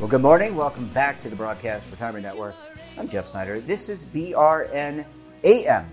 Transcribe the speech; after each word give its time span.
Well, 0.00 0.08
good 0.08 0.22
morning. 0.22 0.56
Welcome 0.56 0.86
back 0.86 1.20
to 1.20 1.28
the 1.28 1.36
Broadcast 1.36 1.90
Retirement 1.90 2.24
Network. 2.24 2.54
I'm 2.96 3.06
Jeff 3.06 3.26
Snyder. 3.26 3.60
This 3.60 3.90
is 3.90 4.06
BRN 4.06 5.04
AM 5.44 5.86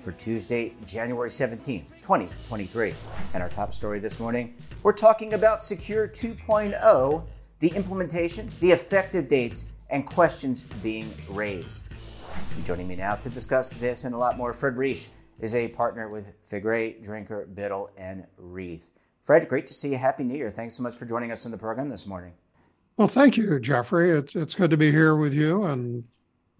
for 0.00 0.12
Tuesday, 0.12 0.74
January 0.86 1.28
17th, 1.28 1.84
2023. 2.02 2.94
And 3.34 3.42
our 3.42 3.48
top 3.48 3.74
story 3.74 3.98
this 3.98 4.18
morning, 4.18 4.56
we're 4.82 4.92
talking 4.92 5.34
about 5.34 5.62
Secure 5.62 6.08
2.0, 6.08 7.24
the 7.58 7.68
implementation, 7.68 8.50
the 8.60 8.70
effective 8.70 9.28
dates, 9.28 9.66
and 9.90 10.06
questions 10.06 10.64
being 10.82 11.12
raised. 11.28 11.84
Joining 12.64 12.88
me 12.88 12.96
now 12.96 13.14
to 13.16 13.28
discuss 13.28 13.72
this 13.74 14.04
and 14.04 14.14
a 14.14 14.18
lot 14.18 14.36
more, 14.36 14.52
Fred 14.52 14.74
Reish 14.74 15.08
is 15.40 15.54
a 15.54 15.68
partner 15.68 16.08
with 16.08 16.32
Faegre, 16.48 17.02
Drinker, 17.02 17.46
Biddle, 17.46 17.90
and 17.96 18.26
Reath. 18.38 18.90
Fred, 19.20 19.48
great 19.48 19.66
to 19.66 19.74
see 19.74 19.90
you. 19.90 19.98
Happy 19.98 20.24
New 20.24 20.36
Year. 20.36 20.50
Thanks 20.50 20.74
so 20.74 20.82
much 20.82 20.96
for 20.96 21.06
joining 21.06 21.30
us 21.32 21.44
on 21.44 21.52
the 21.52 21.58
program 21.58 21.88
this 21.88 22.06
morning. 22.06 22.34
Well, 22.96 23.08
thank 23.08 23.36
you, 23.36 23.58
Jeffrey. 23.58 24.10
It's 24.10 24.36
it's 24.36 24.54
good 24.54 24.70
to 24.70 24.76
be 24.76 24.90
here 24.90 25.16
with 25.16 25.32
you, 25.32 25.64
and 25.64 26.04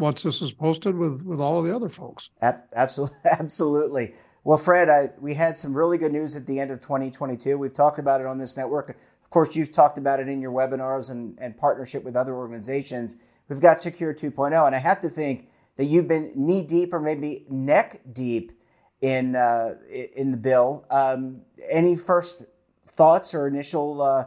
once 0.01 0.23
this 0.23 0.43
is 0.43 0.53
posted, 0.53 0.97
with 0.97 1.23
with 1.23 1.41
all 1.41 1.59
of 1.59 1.65
the 1.65 1.75
other 1.75 1.89
folks. 1.89 2.31
Absolutely, 2.43 3.17
absolutely. 3.25 4.15
Well, 4.43 4.59
Fred, 4.59 4.89
I, 4.89 5.11
we 5.21 5.35
had 5.35 5.59
some 5.59 5.77
really 5.77 5.99
good 5.99 6.13
news 6.13 6.35
at 6.35 6.47
the 6.47 6.59
end 6.59 6.71
of 6.71 6.81
2022. 6.81 7.59
We've 7.59 7.73
talked 7.73 7.99
about 7.99 8.21
it 8.21 8.27
on 8.27 8.39
this 8.39 8.57
network. 8.57 8.89
Of 8.91 9.31
course, 9.31 9.55
you've 9.55 9.71
talked 9.71 9.99
about 9.99 10.19
it 10.19 10.29
in 10.29 10.41
your 10.41 10.51
webinars 10.51 11.11
and, 11.11 11.39
and 11.41 11.57
partnership 11.57 12.03
with 12.03 12.17
other 12.17 12.35
organizations. 12.35 13.17
We've 13.49 13.61
got 13.61 13.81
Secure 13.81 14.15
2.0, 14.15 14.67
and 14.67 14.75
I 14.75 14.79
have 14.79 15.01
to 15.01 15.09
think 15.09 15.49
that 15.77 15.85
you've 15.85 16.09
been 16.09 16.33
knee 16.35 16.63
deep 16.63 16.93
or 16.93 17.01
maybe 17.01 17.45
neck 17.49 18.01
deep 18.13 18.53
in 19.01 19.37
uh, 19.37 19.77
in 20.17 20.31
the 20.31 20.37
bill. 20.37 20.87
Um, 20.91 21.43
any 21.71 21.97
first 21.97 22.45
thoughts 22.87 23.35
or 23.35 23.47
initial 23.47 24.03
uh, 24.03 24.27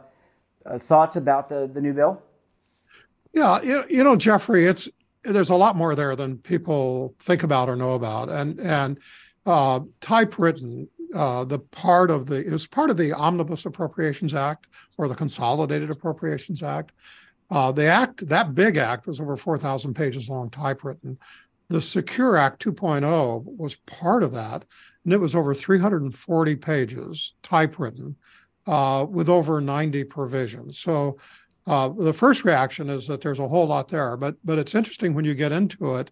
uh, 0.66 0.78
thoughts 0.78 1.16
about 1.16 1.48
the, 1.48 1.70
the 1.72 1.80
new 1.80 1.94
bill? 1.94 2.22
Yeah, 3.32 3.60
you, 3.62 3.84
you 3.90 4.04
know, 4.04 4.16
Jeffrey, 4.16 4.66
it's 4.66 4.88
there's 5.24 5.50
a 5.50 5.56
lot 5.56 5.76
more 5.76 5.94
there 5.94 6.16
than 6.16 6.38
people 6.38 7.14
think 7.18 7.42
about 7.42 7.68
or 7.68 7.76
know 7.76 7.94
about, 7.94 8.30
and 8.30 8.58
and 8.60 8.98
uh, 9.46 9.80
typewritten, 10.00 10.88
uh, 11.14 11.44
the 11.44 11.58
part 11.58 12.10
of 12.10 12.26
the 12.26 12.36
it 12.36 12.50
was 12.50 12.66
part 12.66 12.90
of 12.90 12.96
the 12.96 13.12
Omnibus 13.12 13.66
Appropriations 13.66 14.34
Act 14.34 14.68
or 14.96 15.08
the 15.08 15.14
Consolidated 15.14 15.90
Appropriations 15.90 16.62
Act. 16.62 16.92
Uh, 17.50 17.70
the 17.70 17.84
act, 17.84 18.26
that 18.28 18.54
big 18.54 18.78
act, 18.78 19.06
was 19.06 19.20
over 19.20 19.36
4,000 19.36 19.94
pages 19.94 20.30
long, 20.30 20.48
typewritten. 20.48 21.18
The 21.68 21.82
Secure 21.82 22.36
Act 22.36 22.64
2.0 22.64 23.44
was 23.44 23.76
part 23.76 24.22
of 24.22 24.32
that, 24.32 24.64
and 25.04 25.12
it 25.12 25.20
was 25.20 25.34
over 25.34 25.54
340 25.54 26.56
pages, 26.56 27.34
typewritten 27.42 28.16
uh, 28.66 29.06
with 29.08 29.28
over 29.28 29.60
90 29.60 30.04
provisions. 30.04 30.78
So 30.78 31.18
uh, 31.66 31.88
the 31.88 32.12
first 32.12 32.44
reaction 32.44 32.90
is 32.90 33.06
that 33.06 33.20
there's 33.20 33.38
a 33.38 33.48
whole 33.48 33.66
lot 33.66 33.88
there, 33.88 34.16
but 34.16 34.36
but 34.44 34.58
it's 34.58 34.74
interesting 34.74 35.14
when 35.14 35.24
you 35.24 35.34
get 35.34 35.52
into 35.52 35.96
it. 35.96 36.10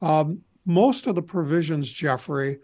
Um, 0.00 0.42
most 0.64 1.06
of 1.06 1.14
the 1.14 1.22
provisions, 1.22 1.90
Jeffrey, 1.90 2.58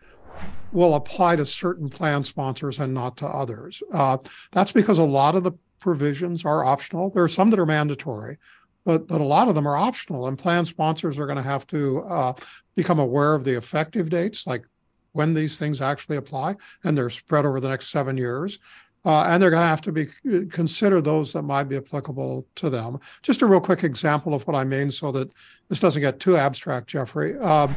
will 0.72 0.94
apply 0.94 1.36
to 1.36 1.47
certain 1.47 1.89
plan 1.89 2.22
sponsors 2.22 2.78
and 2.78 2.94
not 2.94 3.16
to 3.16 3.27
others. 3.27 3.83
Uh, 3.92 4.19
that's 4.53 4.72
because 4.72 4.98
a 4.98 5.05
lot 5.05 5.34
of 5.34 5.42
the 5.42 5.53
provisions 5.81 6.44
are 6.44 6.64
optional. 6.64 7.11
There 7.11 7.25
are 7.25 7.28
some 7.28 7.50
that 7.50 7.59
are 7.59 7.66
mandatory, 7.66 8.39
but 8.84 9.09
but 9.09 9.20
a 9.20 9.25
lot 9.25 9.48
of 9.48 9.55
them 9.55 9.66
are 9.66 9.77
optional, 9.77 10.28
and 10.28 10.39
plan 10.39 10.64
sponsors 10.64 11.19
are 11.19 11.26
going 11.26 11.37
to 11.37 11.43
have 11.43 11.66
to 11.69 12.03
uh, 12.03 12.32
become 12.76 13.00
aware 13.00 13.34
of 13.34 13.44
the 13.44 13.56
effective 13.56 14.10
dates, 14.10 14.47
like 14.47 14.65
when 15.12 15.34
these 15.34 15.56
things 15.56 15.81
actually 15.81 16.16
apply, 16.16 16.55
and 16.84 16.97
they're 16.97 17.10
spread 17.10 17.44
over 17.44 17.59
the 17.59 17.69
next 17.69 17.88
seven 17.88 18.16
years. 18.16 18.59
Uh, 19.08 19.24
and 19.30 19.42
they're 19.42 19.48
going 19.48 19.62
to 19.62 19.66
have 19.66 19.80
to 19.80 19.91
be 19.91 20.06
consider 20.50 21.00
those 21.00 21.32
that 21.32 21.41
might 21.41 21.64
be 21.64 21.78
applicable 21.78 22.46
to 22.54 22.69
them. 22.69 23.00
Just 23.22 23.41
a 23.41 23.46
real 23.46 23.58
quick 23.58 23.82
example 23.82 24.34
of 24.34 24.46
what 24.46 24.54
I 24.54 24.64
mean, 24.64 24.91
so 24.91 25.10
that 25.12 25.32
this 25.70 25.80
doesn't 25.80 26.02
get 26.02 26.20
too 26.20 26.36
abstract, 26.36 26.88
Jeffrey. 26.88 27.38
Um, 27.38 27.74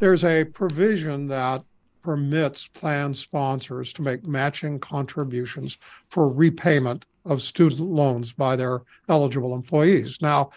there's 0.00 0.22
a 0.22 0.44
provision 0.44 1.28
that 1.28 1.64
permits 2.02 2.66
plan 2.66 3.14
sponsors 3.14 3.94
to 3.94 4.02
make 4.02 4.26
matching 4.26 4.78
contributions 4.78 5.78
for 6.10 6.28
repayment 6.28 7.06
of 7.24 7.40
student 7.40 7.80
loans 7.80 8.34
by 8.34 8.54
their 8.54 8.82
eligible 9.08 9.54
employees. 9.54 10.20
Now, 10.20 10.50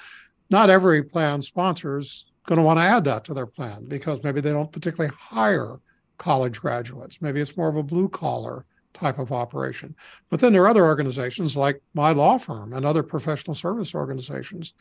not 0.49 0.69
every 0.69 1.01
plan 1.01 1.41
sponsor 1.41 1.97
is 1.97 2.25
going 2.45 2.57
to 2.57 2.63
want 2.63 2.77
to 2.77 2.83
add 2.83 3.05
that 3.05 3.23
to 3.23 3.33
their 3.33 3.45
plan 3.45 3.85
because 3.87 4.21
maybe 4.21 4.41
they 4.41 4.51
don't 4.51 4.71
particularly 4.71 5.15
hire 5.17 5.79
college 6.17 6.59
graduates. 6.59 7.21
Maybe 7.21 7.39
it's 7.39 7.55
more 7.55 7.69
of 7.69 7.77
a 7.77 7.83
blue 7.83 8.09
collar 8.09 8.65
type 8.93 9.19
of 9.19 9.31
operation. 9.31 9.95
But 10.29 10.39
then 10.39 10.53
there 10.53 10.63
are 10.63 10.67
other 10.67 10.85
organizations 10.85 11.55
like 11.55 11.81
my 11.93 12.11
law 12.11 12.37
firm 12.37 12.73
and 12.73 12.85
other 12.85 13.03
professional 13.03 13.55
service 13.55 13.93
organizations, 13.93 14.73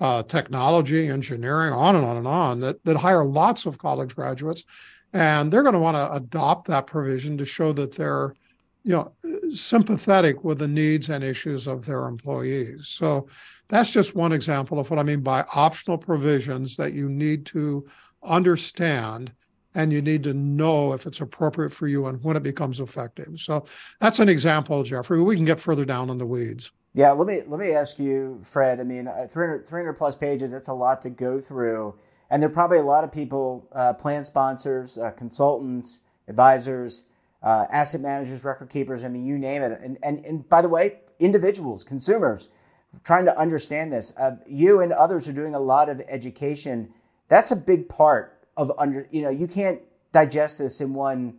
uh, 0.00 0.22
technology, 0.22 1.08
engineering, 1.08 1.72
on 1.72 1.96
and 1.96 2.04
on 2.04 2.16
and 2.16 2.28
on, 2.28 2.60
that, 2.60 2.84
that 2.84 2.96
hire 2.96 3.24
lots 3.24 3.66
of 3.66 3.78
college 3.78 4.14
graduates. 4.14 4.64
And 5.12 5.52
they're 5.52 5.62
going 5.62 5.74
to 5.74 5.78
want 5.78 5.96
to 5.96 6.12
adopt 6.12 6.68
that 6.68 6.86
provision 6.86 7.38
to 7.38 7.44
show 7.44 7.72
that 7.72 7.96
they're 7.96 8.34
you 8.86 8.92
know 8.92 9.12
sympathetic 9.52 10.44
with 10.44 10.60
the 10.60 10.68
needs 10.68 11.08
and 11.08 11.24
issues 11.24 11.66
of 11.66 11.84
their 11.84 12.06
employees 12.06 12.86
so 12.86 13.26
that's 13.68 13.90
just 13.90 14.14
one 14.14 14.30
example 14.30 14.78
of 14.78 14.88
what 14.90 14.98
i 15.00 15.02
mean 15.02 15.22
by 15.22 15.44
optional 15.56 15.98
provisions 15.98 16.76
that 16.76 16.92
you 16.92 17.08
need 17.08 17.44
to 17.44 17.84
understand 18.22 19.32
and 19.76 19.92
you 19.92 20.00
need 20.00 20.22
to 20.22 20.32
know 20.32 20.94
if 20.94 21.06
it's 21.06 21.20
appropriate 21.20 21.70
for 21.70 21.86
you 21.86 22.06
and 22.06 22.24
when 22.24 22.34
it 22.34 22.42
becomes 22.42 22.80
effective. 22.80 23.38
So 23.38 23.66
that's 24.00 24.18
an 24.18 24.28
example, 24.28 24.82
Jeffrey. 24.82 25.20
We 25.20 25.36
can 25.36 25.44
get 25.44 25.60
further 25.60 25.84
down 25.84 26.08
in 26.08 26.16
the 26.16 26.24
weeds. 26.24 26.72
Yeah, 26.94 27.12
let 27.12 27.26
me 27.26 27.42
let 27.46 27.60
me 27.60 27.72
ask 27.72 27.98
you, 27.98 28.40
Fred. 28.42 28.80
I 28.80 28.84
mean, 28.84 29.06
uh, 29.06 29.26
300, 29.30 29.66
300 29.66 29.92
plus 29.92 30.16
pages. 30.16 30.50
That's 30.50 30.68
a 30.68 30.74
lot 30.74 31.02
to 31.02 31.10
go 31.10 31.42
through, 31.42 31.94
and 32.30 32.42
there 32.42 32.48
are 32.48 32.52
probably 32.52 32.78
a 32.78 32.82
lot 32.82 33.04
of 33.04 33.12
people, 33.12 33.68
uh, 33.72 33.92
plan 33.92 34.24
sponsors, 34.24 34.96
uh, 34.96 35.10
consultants, 35.10 36.00
advisors, 36.26 37.04
uh, 37.42 37.66
asset 37.70 38.00
managers, 38.00 38.42
record 38.44 38.70
keepers. 38.70 39.04
I 39.04 39.08
mean, 39.08 39.26
you 39.26 39.36
name 39.38 39.60
it. 39.60 39.78
And 39.82 39.98
and 40.02 40.24
and 40.24 40.48
by 40.48 40.62
the 40.62 40.70
way, 40.70 41.00
individuals, 41.18 41.84
consumers, 41.84 42.48
trying 43.04 43.26
to 43.26 43.38
understand 43.38 43.92
this. 43.92 44.16
Uh, 44.16 44.36
you 44.46 44.80
and 44.80 44.90
others 44.94 45.28
are 45.28 45.34
doing 45.34 45.54
a 45.54 45.60
lot 45.60 45.90
of 45.90 46.00
education. 46.08 46.88
That's 47.28 47.50
a 47.50 47.56
big 47.56 47.90
part 47.90 48.35
of 48.56 48.70
under, 48.78 49.06
you 49.10 49.22
know, 49.22 49.30
you 49.30 49.46
can't 49.46 49.80
digest 50.12 50.58
this 50.58 50.80
in 50.80 50.94
one 50.94 51.38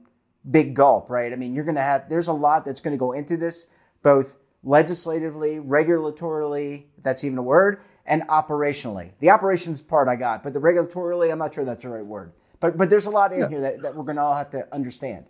big 0.50 0.74
gulp, 0.74 1.10
right? 1.10 1.34
I 1.34 1.36
mean, 1.36 1.54
you're 1.54 1.64
going 1.64 1.76
to 1.76 1.82
have, 1.82 2.10
there's 2.10 2.28
a 2.28 2.34
lot 2.34 2.66
that's 2.66 2.80
going 2.80 2.94
to 2.94 2.98
go 2.98 3.12
into 3.12 3.38
this, 3.38 3.70
both 4.04 4.38
legislatively, 4.64 5.60
regulatorily, 5.60 6.86
if 6.98 7.04
that's 7.04 7.24
even 7.24 7.38
a 7.38 7.44
word, 7.44 7.82
and 8.06 8.22
operationally. 8.30 9.12
The 9.20 9.30
operations 9.30 9.82
part 9.82 10.08
I 10.08 10.16
got, 10.16 10.44
but 10.44 10.54
the 10.54 10.60
regulatorily, 10.60 11.32
I'm 11.32 11.40
not 11.40 11.54
sure 11.54 11.66
that's 11.66 11.84
the 11.84 11.90
right 11.90 12.06
word. 12.06 12.34
But, 12.60 12.78
but 12.78 12.90
there's 12.90 13.06
a 13.06 13.12
lot 13.12 13.34
in 13.34 13.40
yeah. 13.40 13.50
here 13.50 13.62
that, 13.62 13.82
that 13.82 13.96
we're 13.96 14.04
going 14.04 14.16
to 14.16 14.22
all 14.22 14.36
have 14.36 14.50
to 14.52 14.68
understand. 14.74 15.26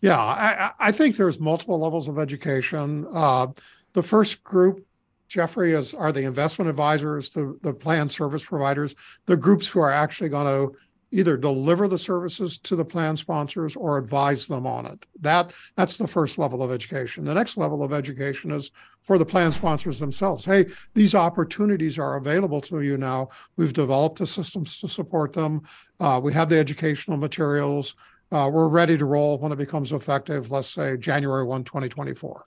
Yeah, 0.00 0.18
I, 0.18 0.72
I 0.78 0.92
think 0.92 1.16
there's 1.16 1.40
multiple 1.40 1.80
levels 1.80 2.06
of 2.08 2.18
education. 2.18 3.06
Uh, 3.12 3.48
the 3.94 4.02
first 4.02 4.44
group 4.44 4.86
Jeffrey, 5.28 5.72
is 5.72 5.94
are 5.94 6.12
the 6.12 6.22
investment 6.22 6.68
advisors, 6.68 7.30
the, 7.30 7.58
the 7.62 7.72
plan 7.72 8.08
service 8.08 8.44
providers, 8.44 8.94
the 9.26 9.36
groups 9.36 9.68
who 9.68 9.80
are 9.80 9.90
actually 9.90 10.28
going 10.28 10.46
to 10.46 10.78
either 11.16 11.36
deliver 11.38 11.88
the 11.88 11.96
services 11.98 12.58
to 12.58 12.76
the 12.76 12.84
plan 12.84 13.16
sponsors 13.16 13.74
or 13.74 13.96
advise 13.96 14.46
them 14.46 14.66
on 14.66 14.84
it. 14.84 15.06
That 15.20 15.50
that's 15.74 15.96
the 15.96 16.06
first 16.06 16.36
level 16.36 16.62
of 16.62 16.70
education. 16.70 17.24
The 17.24 17.32
next 17.32 17.56
level 17.56 17.82
of 17.82 17.92
education 17.92 18.50
is 18.50 18.70
for 19.00 19.16
the 19.16 19.24
plan 19.24 19.50
sponsors 19.50 19.98
themselves. 19.98 20.44
Hey, 20.44 20.66
these 20.92 21.14
opportunities 21.14 21.98
are 21.98 22.16
available 22.16 22.60
to 22.62 22.82
you 22.82 22.98
now. 22.98 23.30
We've 23.56 23.72
developed 23.72 24.18
the 24.18 24.26
systems 24.26 24.78
to 24.80 24.88
support 24.88 25.32
them. 25.32 25.62
Uh, 25.98 26.20
we 26.22 26.34
have 26.34 26.50
the 26.50 26.58
educational 26.58 27.16
materials. 27.16 27.94
Uh, 28.30 28.50
we're 28.52 28.68
ready 28.68 28.98
to 28.98 29.06
roll 29.06 29.38
when 29.38 29.52
it 29.52 29.56
becomes 29.56 29.92
effective. 29.92 30.50
Let's 30.50 30.68
say 30.68 30.98
January 30.98 31.44
1, 31.44 31.64
2024. 31.64 32.44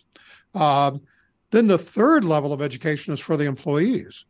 Um, 0.54 1.02
then 1.50 1.66
the 1.66 1.78
third 1.80 2.24
level 2.24 2.54
of 2.54 2.62
education 2.62 3.14
is 3.14 3.20
for 3.20 3.36
the 3.36 3.46
employees. 3.46 4.26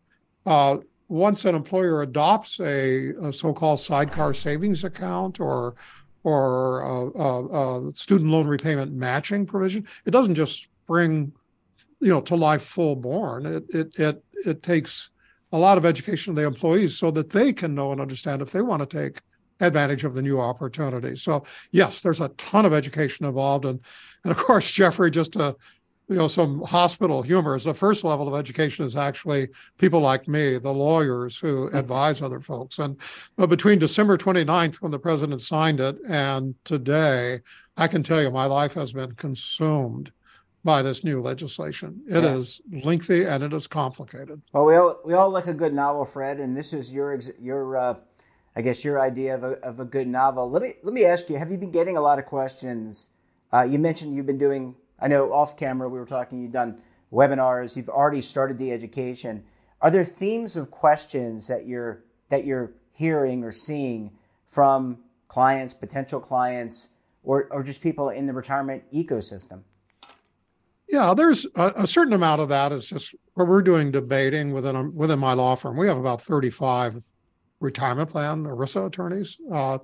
Uh, 0.45 0.77
once 1.09 1.43
an 1.43 1.55
employer 1.55 2.03
adopts 2.03 2.59
a, 2.59 3.09
a, 3.21 3.33
so-called 3.33 3.79
sidecar 3.79 4.33
savings 4.33 4.83
account 4.83 5.39
or 5.39 5.75
or 6.23 6.81
a, 6.81 7.87
a, 7.87 7.91
student 7.95 8.29
loan 8.29 8.45
repayment 8.45 8.91
matching 8.91 9.45
provision, 9.45 9.87
it 10.05 10.11
doesn't 10.11 10.35
just 10.35 10.67
bring 10.85 11.31
you 11.99 12.09
know 12.09 12.21
to 12.21 12.35
life 12.35 12.61
full 12.61 12.95
born. 12.95 13.45
It 13.45 13.63
it 13.73 13.99
it 13.99 14.23
it 14.45 14.63
takes 14.63 15.09
a 15.51 15.57
lot 15.57 15.77
of 15.77 15.85
education 15.85 16.31
of 16.31 16.35
the 16.35 16.45
employees 16.45 16.97
so 16.97 17.09
that 17.11 17.31
they 17.31 17.51
can 17.51 17.73
know 17.73 17.91
and 17.91 17.99
understand 17.99 18.41
if 18.41 18.51
they 18.51 18.61
want 18.61 18.87
to 18.87 18.97
take 18.97 19.21
advantage 19.59 20.03
of 20.03 20.13
the 20.13 20.21
new 20.21 20.39
opportunity. 20.39 21.15
So 21.15 21.43
yes, 21.71 22.01
there's 22.01 22.21
a 22.21 22.29
ton 22.29 22.65
of 22.65 22.73
education 22.73 23.25
involved, 23.25 23.65
and 23.65 23.79
and 24.23 24.31
of 24.31 24.37
course, 24.37 24.69
Jeffrey, 24.69 25.09
just 25.09 25.33
to 25.33 25.55
you 26.09 26.15
know 26.15 26.27
some 26.27 26.61
hospital 26.63 27.21
humor 27.21 27.55
is 27.55 27.63
the 27.63 27.73
first 27.73 28.03
level 28.03 28.27
of 28.27 28.37
education 28.37 28.85
is 28.85 28.95
actually 28.95 29.47
people 29.77 29.99
like 29.99 30.27
me 30.27 30.57
the 30.57 30.73
lawyers 30.73 31.37
who 31.37 31.67
mm-hmm. 31.67 31.77
advise 31.77 32.21
other 32.21 32.39
folks. 32.39 32.79
And 32.79 32.97
but 33.37 33.47
between 33.47 33.79
december 33.79 34.17
29th 34.17 34.75
when 34.77 34.91
the 34.91 34.99
president 34.99 35.41
signed 35.41 35.79
it 35.79 35.97
and 36.07 36.55
today 36.65 37.39
i 37.77 37.87
can 37.87 38.03
tell 38.03 38.21
you 38.21 38.31
my 38.31 38.45
life 38.45 38.73
has 38.73 38.91
been 38.91 39.13
consumed 39.13 40.11
by 40.63 40.81
this 40.81 41.03
new 41.03 41.21
legislation. 41.21 42.01
It 42.07 42.23
yeah. 42.23 42.35
is 42.35 42.61
lengthy 42.83 43.23
and 43.23 43.43
it 43.43 43.53
is 43.53 43.65
complicated. 43.67 44.41
Well 44.51 44.65
we 44.65 44.75
all 44.75 44.99
we 45.05 45.13
all 45.13 45.29
like 45.29 45.47
a 45.47 45.53
good 45.53 45.73
novel 45.73 46.05
fred 46.05 46.39
and 46.39 46.55
this 46.55 46.73
is 46.73 46.93
your 46.93 47.17
your 47.39 47.77
uh, 47.77 47.95
i 48.55 48.61
guess 48.61 48.83
your 48.83 48.99
idea 48.99 49.35
of 49.35 49.43
a, 49.43 49.51
of 49.59 49.79
a 49.79 49.85
good 49.85 50.07
novel. 50.07 50.49
Let 50.49 50.61
me 50.61 50.73
let 50.83 50.93
me 50.93 51.05
ask 51.05 51.29
you 51.29 51.37
have 51.37 51.51
you 51.51 51.57
been 51.57 51.71
getting 51.71 51.97
a 51.97 52.01
lot 52.01 52.19
of 52.19 52.25
questions? 52.25 53.09
Uh, 53.53 53.63
you 53.63 53.79
mentioned 53.79 54.15
you've 54.15 54.25
been 54.25 54.37
doing 54.37 54.75
I 55.01 55.07
know 55.07 55.31
off 55.33 55.57
camera 55.57 55.89
we 55.89 55.99
were 55.99 56.05
talking, 56.05 56.41
you've 56.41 56.51
done 56.51 56.81
webinars, 57.11 57.75
you've 57.75 57.89
already 57.89 58.21
started 58.21 58.57
the 58.57 58.71
education. 58.71 59.43
Are 59.81 59.91
there 59.91 60.03
themes 60.03 60.57
of 60.57 60.71
questions 60.71 61.47
that 61.47 61.65
you're 61.65 62.03
that 62.29 62.45
you're 62.45 62.73
hearing 62.91 63.43
or 63.43 63.51
seeing 63.51 64.11
from 64.45 64.99
clients, 65.27 65.73
potential 65.73 66.19
clients, 66.19 66.89
or, 67.23 67.47
or 67.51 67.63
just 67.63 67.81
people 67.81 68.09
in 68.09 68.27
the 68.27 68.33
retirement 68.33 68.83
ecosystem? 68.91 69.61
Yeah, 70.87 71.13
there's 71.13 71.45
a, 71.55 71.71
a, 71.77 71.87
certain 71.87 72.13
amount 72.13 72.41
of 72.41 72.49
that 72.49 72.71
is 72.71 72.87
just 72.87 73.13
where 73.35 73.45
we're 73.45 73.61
doing 73.61 73.91
debating 73.91 74.51
within 74.51 74.93
within 74.95 75.19
my 75.19 75.33
law 75.33 75.55
firm. 75.55 75.77
We 75.77 75.87
have 75.87 75.97
about 75.97 76.21
35 76.21 77.03
retirement 77.59 78.09
plan 78.09 78.43
ERISA 78.43 78.87
attorneys. 78.87 79.37
Uh, 79.51 79.77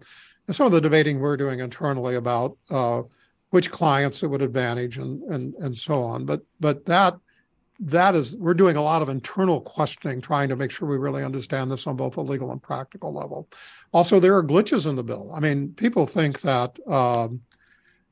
and 0.47 0.55
some 0.55 0.65
of 0.65 0.71
the 0.71 0.81
debating 0.81 1.19
we're 1.19 1.37
doing 1.37 1.59
internally 1.59 2.15
about 2.15 2.57
uh, 2.69 3.03
which 3.51 3.71
clients 3.71 4.23
it 4.23 4.27
would 4.27 4.41
advantage 4.41 4.97
and 4.97 5.21
and 5.23 5.53
and 5.55 5.77
so 5.77 6.03
on. 6.03 6.25
But 6.25 6.41
but 6.59 6.85
that 6.85 7.17
that 7.79 8.15
is 8.15 8.35
we're 8.37 8.53
doing 8.53 8.77
a 8.77 8.81
lot 8.81 9.01
of 9.01 9.09
internal 9.09 9.61
questioning, 9.61 10.21
trying 10.21 10.49
to 10.49 10.55
make 10.55 10.71
sure 10.71 10.87
we 10.87 10.97
really 10.97 11.23
understand 11.23 11.69
this 11.69 11.87
on 11.87 11.95
both 11.95 12.17
a 12.17 12.21
legal 12.21 12.51
and 12.51 12.61
practical 12.61 13.13
level. 13.13 13.49
Also, 13.93 14.19
there 14.19 14.35
are 14.37 14.43
glitches 14.43 14.87
in 14.87 14.95
the 14.95 15.03
bill. 15.03 15.31
I 15.33 15.39
mean, 15.39 15.73
people 15.73 16.05
think 16.05 16.41
that 16.41 16.77
um, 16.87 17.41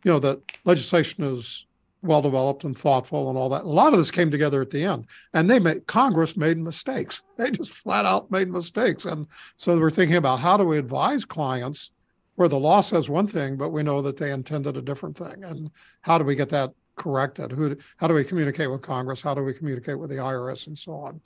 you 0.03 0.11
know 0.11 0.19
that 0.19 0.41
legislation 0.65 1.23
is 1.23 1.65
well 2.01 2.21
developed 2.21 2.65
and 2.65 2.77
thoughtful 2.77 3.29
and 3.29 3.37
all 3.37 3.47
that. 3.49 3.63
A 3.63 3.67
lot 3.67 3.93
of 3.93 3.99
this 3.99 4.11
came 4.11 4.29
together 4.29 4.61
at 4.61 4.69
the 4.69 4.83
end, 4.83 5.07
and 5.33 5.49
they 5.49 5.59
made 5.59 5.87
Congress 5.87 6.35
made 6.35 6.57
mistakes. 6.57 7.21
They 7.37 7.49
just 7.51 7.71
flat 7.71 8.05
out 8.05 8.29
made 8.29 8.49
mistakes, 8.49 9.05
and 9.05 9.27
so 9.55 9.77
we're 9.77 9.89
thinking 9.89 10.17
about 10.17 10.39
how 10.39 10.57
do 10.57 10.65
we 10.65 10.77
advise 10.77 11.23
clients 11.23 11.91
where 12.35 12.47
the 12.47 12.59
law 12.59 12.81
says 12.81 13.09
one 13.09 13.27
thing, 13.27 13.57
but 13.57 13.69
we 13.69 13.83
know 13.83 14.01
that 14.01 14.17
they 14.17 14.31
intended 14.31 14.77
a 14.77 14.81
different 14.81 15.17
thing. 15.17 15.43
And 15.43 15.69
how 16.01 16.17
do 16.17 16.23
we 16.23 16.35
get 16.35 16.49
that 16.49 16.71
corrected? 16.95 17.51
Who, 17.51 17.75
how 17.97 18.07
do 18.07 18.13
we 18.13 18.23
communicate 18.23 18.71
with 18.71 18.81
Congress? 18.81 19.21
How 19.21 19.33
do 19.33 19.43
we 19.43 19.53
communicate 19.53 19.99
with 19.99 20.09
the 20.09 20.17
IRS 20.17 20.67
and 20.67 20.77
so 20.77 20.93
on? 20.93 21.21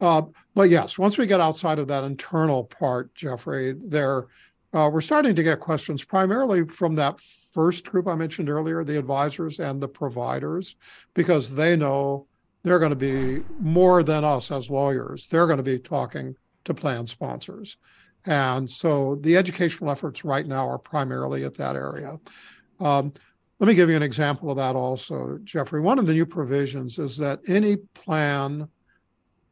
Uh, 0.00 0.22
but 0.54 0.68
yes, 0.68 0.98
once 0.98 1.16
we 1.16 1.26
get 1.26 1.40
outside 1.40 1.78
of 1.78 1.88
that 1.88 2.04
internal 2.04 2.64
part, 2.64 3.14
Jeffrey, 3.14 3.74
there 3.78 4.26
uh, 4.72 4.90
we're 4.92 5.00
starting 5.00 5.34
to 5.34 5.42
get 5.42 5.58
questions 5.60 6.04
primarily 6.04 6.66
from 6.66 6.96
that 6.96 7.18
first 7.20 7.88
group 7.88 8.06
I 8.06 8.14
mentioned 8.14 8.50
earlier, 8.50 8.84
the 8.84 8.98
advisors 8.98 9.58
and 9.58 9.80
the 9.80 9.88
providers, 9.88 10.76
because 11.14 11.50
they 11.50 11.76
know 11.76 12.26
they're 12.62 12.78
going 12.78 12.90
to 12.90 12.96
be 12.96 13.42
more 13.58 14.02
than 14.02 14.22
us 14.22 14.50
as 14.50 14.68
lawyers. 14.68 15.28
They're 15.30 15.46
going 15.46 15.56
to 15.58 15.62
be 15.62 15.78
talking 15.78 16.36
to 16.64 16.74
plan 16.74 17.06
sponsors. 17.06 17.78
And 18.26 18.68
so 18.68 19.16
the 19.16 19.36
educational 19.36 19.90
efforts 19.90 20.24
right 20.24 20.46
now 20.46 20.68
are 20.68 20.78
primarily 20.78 21.44
at 21.44 21.54
that 21.54 21.76
area. 21.76 22.18
Um, 22.80 23.12
let 23.58 23.68
me 23.68 23.74
give 23.74 23.88
you 23.88 23.96
an 23.96 24.02
example 24.02 24.50
of 24.50 24.56
that 24.58 24.76
also, 24.76 25.38
Jeffrey. 25.44 25.80
One 25.80 25.98
of 25.98 26.06
the 26.06 26.12
new 26.12 26.26
provisions 26.26 26.98
is 26.98 27.16
that 27.18 27.40
any 27.48 27.76
plan, 27.94 28.68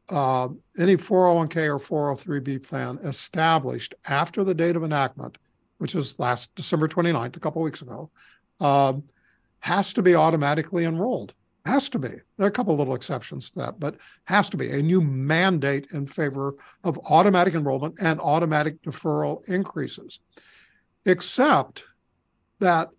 uh, 0.09 0.49
any 0.77 0.95
401k 0.95 1.89
or 1.89 2.15
403b 2.15 2.67
plan 2.67 2.99
established 3.03 3.95
after 4.05 4.43
the 4.43 4.53
date 4.53 4.75
of 4.75 4.83
enactment, 4.83 5.37
which 5.79 5.95
is 5.95 6.19
last 6.19 6.53
December 6.53 6.87
29th, 6.87 7.37
a 7.37 7.39
couple 7.39 7.61
weeks 7.63 7.81
ago, 7.81 8.11
uh, 8.59 8.93
has 9.59 9.93
to 9.93 10.03
be 10.03 10.13
automatically 10.13 10.85
enrolled. 10.85 11.33
Has 11.65 11.89
to 11.89 11.99
be. 11.99 12.09
There 12.09 12.45
are 12.45 12.47
a 12.47 12.51
couple 12.51 12.73
of 12.73 12.79
little 12.79 12.93
exceptions 12.93 13.49
to 13.49 13.59
that, 13.59 13.79
but 13.79 13.97
has 14.25 14.49
to 14.49 14.57
be 14.57 14.69
a 14.69 14.83
new 14.83 15.01
mandate 15.01 15.87
in 15.91 16.05
favor 16.05 16.55
of 16.83 16.99
automatic 17.09 17.55
enrollment 17.55 17.95
and 17.99 18.19
automatic 18.19 18.81
deferral 18.83 19.47
increases. 19.49 20.19
Except 21.05 21.83
that 22.59 22.89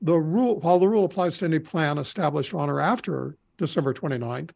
the 0.00 0.14
rule, 0.14 0.60
while 0.60 0.78
the 0.78 0.88
rule 0.88 1.04
applies 1.04 1.38
to 1.38 1.46
any 1.46 1.58
plan 1.58 1.98
established 1.98 2.54
on 2.54 2.70
or 2.70 2.80
after 2.80 3.36
December 3.58 3.92
29th, 3.92 4.50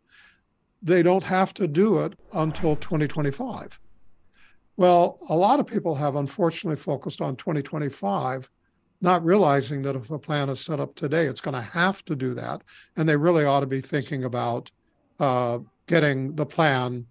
they 0.81 1.02
don't 1.02 1.25
have 1.25 1.52
to 1.55 1.66
do 1.66 1.99
it 1.99 2.14
until 2.34 2.76
2025. 2.76 3.81
Well, 4.76 5.19
a 5.28 5.34
lot 5.34 5.58
of 5.58 5.66
people 5.66 5.96
have 5.96 6.14
unfortunately 6.14 6.76
focused 6.76 7.20
on 7.20 7.34
2025 7.34 8.49
not 9.00 9.24
realizing 9.24 9.82
that 9.82 9.96
if 9.96 10.10
a 10.10 10.18
plan 10.18 10.48
is 10.48 10.60
set 10.60 10.80
up 10.80 10.94
today, 10.94 11.26
it's 11.26 11.40
going 11.40 11.54
to 11.54 11.60
have 11.60 12.04
to 12.06 12.16
do 12.16 12.34
that. 12.34 12.62
And 12.96 13.08
they 13.08 13.16
really 13.16 13.44
ought 13.44 13.60
to 13.60 13.66
be 13.66 13.80
thinking 13.80 14.24
about 14.24 14.70
uh, 15.20 15.58
getting 15.86 16.34
the 16.34 16.46
plan, 16.46 17.06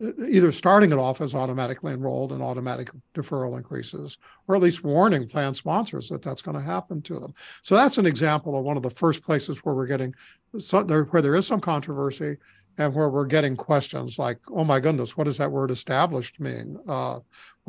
either 0.00 0.50
starting 0.50 0.92
it 0.92 0.98
off 0.98 1.20
as 1.20 1.34
automatically 1.34 1.92
enrolled 1.92 2.32
and 2.32 2.42
automatic 2.42 2.90
deferral 3.14 3.56
increases, 3.56 4.18
or 4.48 4.56
at 4.56 4.62
least 4.62 4.82
warning 4.82 5.28
plan 5.28 5.54
sponsors 5.54 6.08
that 6.08 6.22
that's 6.22 6.42
going 6.42 6.56
to 6.56 6.62
happen 6.62 7.00
to 7.02 7.20
them. 7.20 7.34
So 7.62 7.76
that's 7.76 7.98
an 7.98 8.06
example 8.06 8.58
of 8.58 8.64
one 8.64 8.76
of 8.76 8.82
the 8.82 8.90
first 8.90 9.22
places 9.22 9.58
where 9.58 9.74
we're 9.74 9.86
getting, 9.86 10.14
where 10.52 11.22
there 11.22 11.34
is 11.36 11.46
some 11.46 11.60
controversy 11.60 12.38
and 12.78 12.94
where 12.94 13.10
we're 13.10 13.26
getting 13.26 13.56
questions 13.56 14.18
like, 14.18 14.38
oh 14.50 14.64
my 14.64 14.80
goodness, 14.80 15.16
what 15.16 15.24
does 15.24 15.36
that 15.36 15.50
word 15.50 15.70
established 15.70 16.40
mean? 16.40 16.78
Uh, 16.88 17.20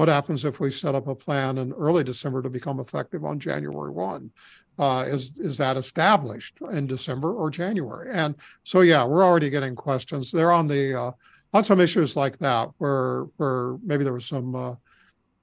what 0.02 0.10
happens 0.10 0.46
if 0.46 0.60
we 0.60 0.72
set 0.72 0.96
up 0.96 1.08
a 1.08 1.14
plan 1.14 1.60
in 1.60 1.72
early 1.74 2.04
December 2.04 2.42
to 2.42 2.50
become 2.50 2.80
effective 2.80 3.24
on 3.24 3.40
January 3.40 3.92
1? 3.92 4.32
Uh, 4.80 5.06
is 5.08 5.38
is 5.38 5.60
that 5.60 5.78
established 5.78 6.58
in 6.72 6.88
December 6.88 7.32
or 7.36 7.52
January? 7.52 8.10
And 8.12 8.34
so, 8.64 8.82
yeah, 8.82 9.06
we're 9.06 9.24
already 9.24 9.52
getting 9.52 9.76
questions. 9.76 10.32
They're 10.32 10.52
on 10.52 10.66
the 10.66 11.00
uh, 11.00 11.12
on 11.54 11.64
some 11.64 11.80
issues 11.80 12.16
like 12.16 12.40
that 12.40 12.70
where 12.80 13.26
where 13.38 13.78
maybe 13.84 14.04
there 14.04 14.14
was 14.14 14.26
some 14.26 14.56
uh, 14.56 14.74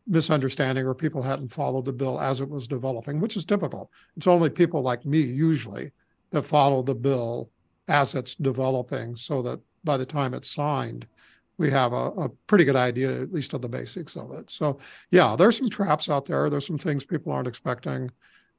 misunderstanding 0.09 0.85
or 0.85 0.93
people 0.93 1.23
hadn't 1.23 1.53
followed 1.53 1.85
the 1.85 1.93
bill 1.93 2.19
as 2.21 2.41
it 2.41 2.49
was 2.49 2.67
developing, 2.67 3.21
which 3.21 3.37
is 3.37 3.45
typical. 3.45 3.93
It's 4.17 4.27
only 4.27 4.51
people 4.51 4.83
like 4.83 5.07
me 5.07 5.21
usually 5.21 5.93
that 6.31 6.43
follow 6.43 6.83
the 6.83 6.97
bill 6.97 7.49
as 7.87 8.17
it's 8.17 8.35
developing 8.35 9.15
so 9.15 9.41
that 9.43 9.61
by 9.85 9.97
the 9.97 10.07
time 10.07 10.35
it's 10.35 10.53
signed, 10.53 11.07
we 11.59 11.71
have 11.71 11.93
a, 11.93 12.11
a, 12.13 12.29
pretty 12.47 12.65
good 12.65 12.77
idea, 12.77 13.21
at 13.21 13.33
least 13.33 13.53
of 13.53 13.63
the 13.63 13.69
basics 13.69 14.17
of 14.17 14.33
it. 14.33 14.51
So, 14.51 14.79
yeah, 15.11 15.37
there's 15.37 15.59
some 15.59 15.69
traps 15.69 16.09
out 16.09 16.27
there. 16.27 16.49
There's 16.49 16.67
some 16.67 16.79
things 16.79 17.05
people 17.05 17.33
aren't 17.33 17.49
expecting. 17.49 18.11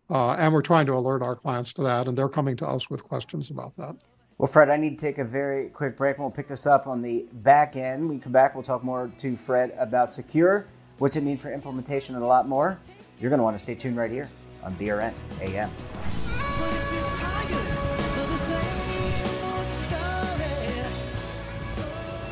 Uh, 0.10 0.34
and 0.34 0.54
we're 0.54 0.62
trying 0.62 0.86
to 0.88 0.94
alert 0.94 1.22
our 1.22 1.36
clients 1.36 1.72
to 1.74 1.84
that, 1.84 2.08
and 2.08 2.18
they're 2.18 2.30
coming 2.30 2.58
to 2.58 2.68
us 2.68 2.90
with 2.90 3.04
questions 3.04 3.50
about 3.50 3.76
that. 3.78 3.96
Well, 4.38 4.48
Fred, 4.48 4.70
I 4.70 4.78
need 4.78 4.98
to 4.98 5.06
take 5.06 5.18
a 5.18 5.24
very 5.24 5.70
quick 5.70 5.98
break, 5.98 6.16
and 6.16 6.24
we'll 6.24 6.32
pick 6.32 6.48
this 6.48 6.66
up 6.66 6.88
on 6.88 7.02
the 7.02 7.26
back 7.32 7.76
end. 7.76 8.08
When 8.08 8.18
we 8.18 8.20
come 8.20 8.32
back, 8.32 8.56
we'll 8.56 8.64
talk 8.64 8.84
more 8.84 9.12
to 9.18 9.36
Fred 9.36 9.74
about 9.78 10.12
Secure, 10.12 10.66
what's 10.98 11.16
it 11.16 11.24
mean 11.24 11.38
for 11.38 11.52
implementation, 11.52 12.16
and 12.16 12.24
a 12.24 12.28
lot 12.28 12.48
more. 12.48 12.80
You're 13.20 13.30
going 13.30 13.40
to 13.40 13.44
want 13.44 13.56
to 13.56 13.62
stay 13.62 13.76
tuned 13.76 13.98
right 13.98 14.12
here 14.12 14.30
on 14.64 14.76
BRN 14.76 15.14
AM. 15.42 15.70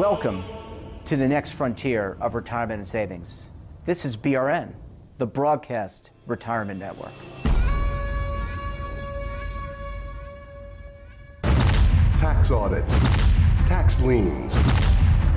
Welcome 0.00 0.44
to 1.04 1.14
the 1.14 1.28
next 1.28 1.50
frontier 1.50 2.16
of 2.22 2.34
retirement 2.34 2.78
and 2.78 2.88
savings. 2.88 3.44
This 3.84 4.06
is 4.06 4.16
BRN, 4.16 4.72
the 5.18 5.26
Broadcast 5.26 6.08
Retirement 6.26 6.80
Network. 6.80 7.12
Tax 11.42 12.50
audits, 12.50 12.98
tax 13.66 14.00
liens 14.00 14.56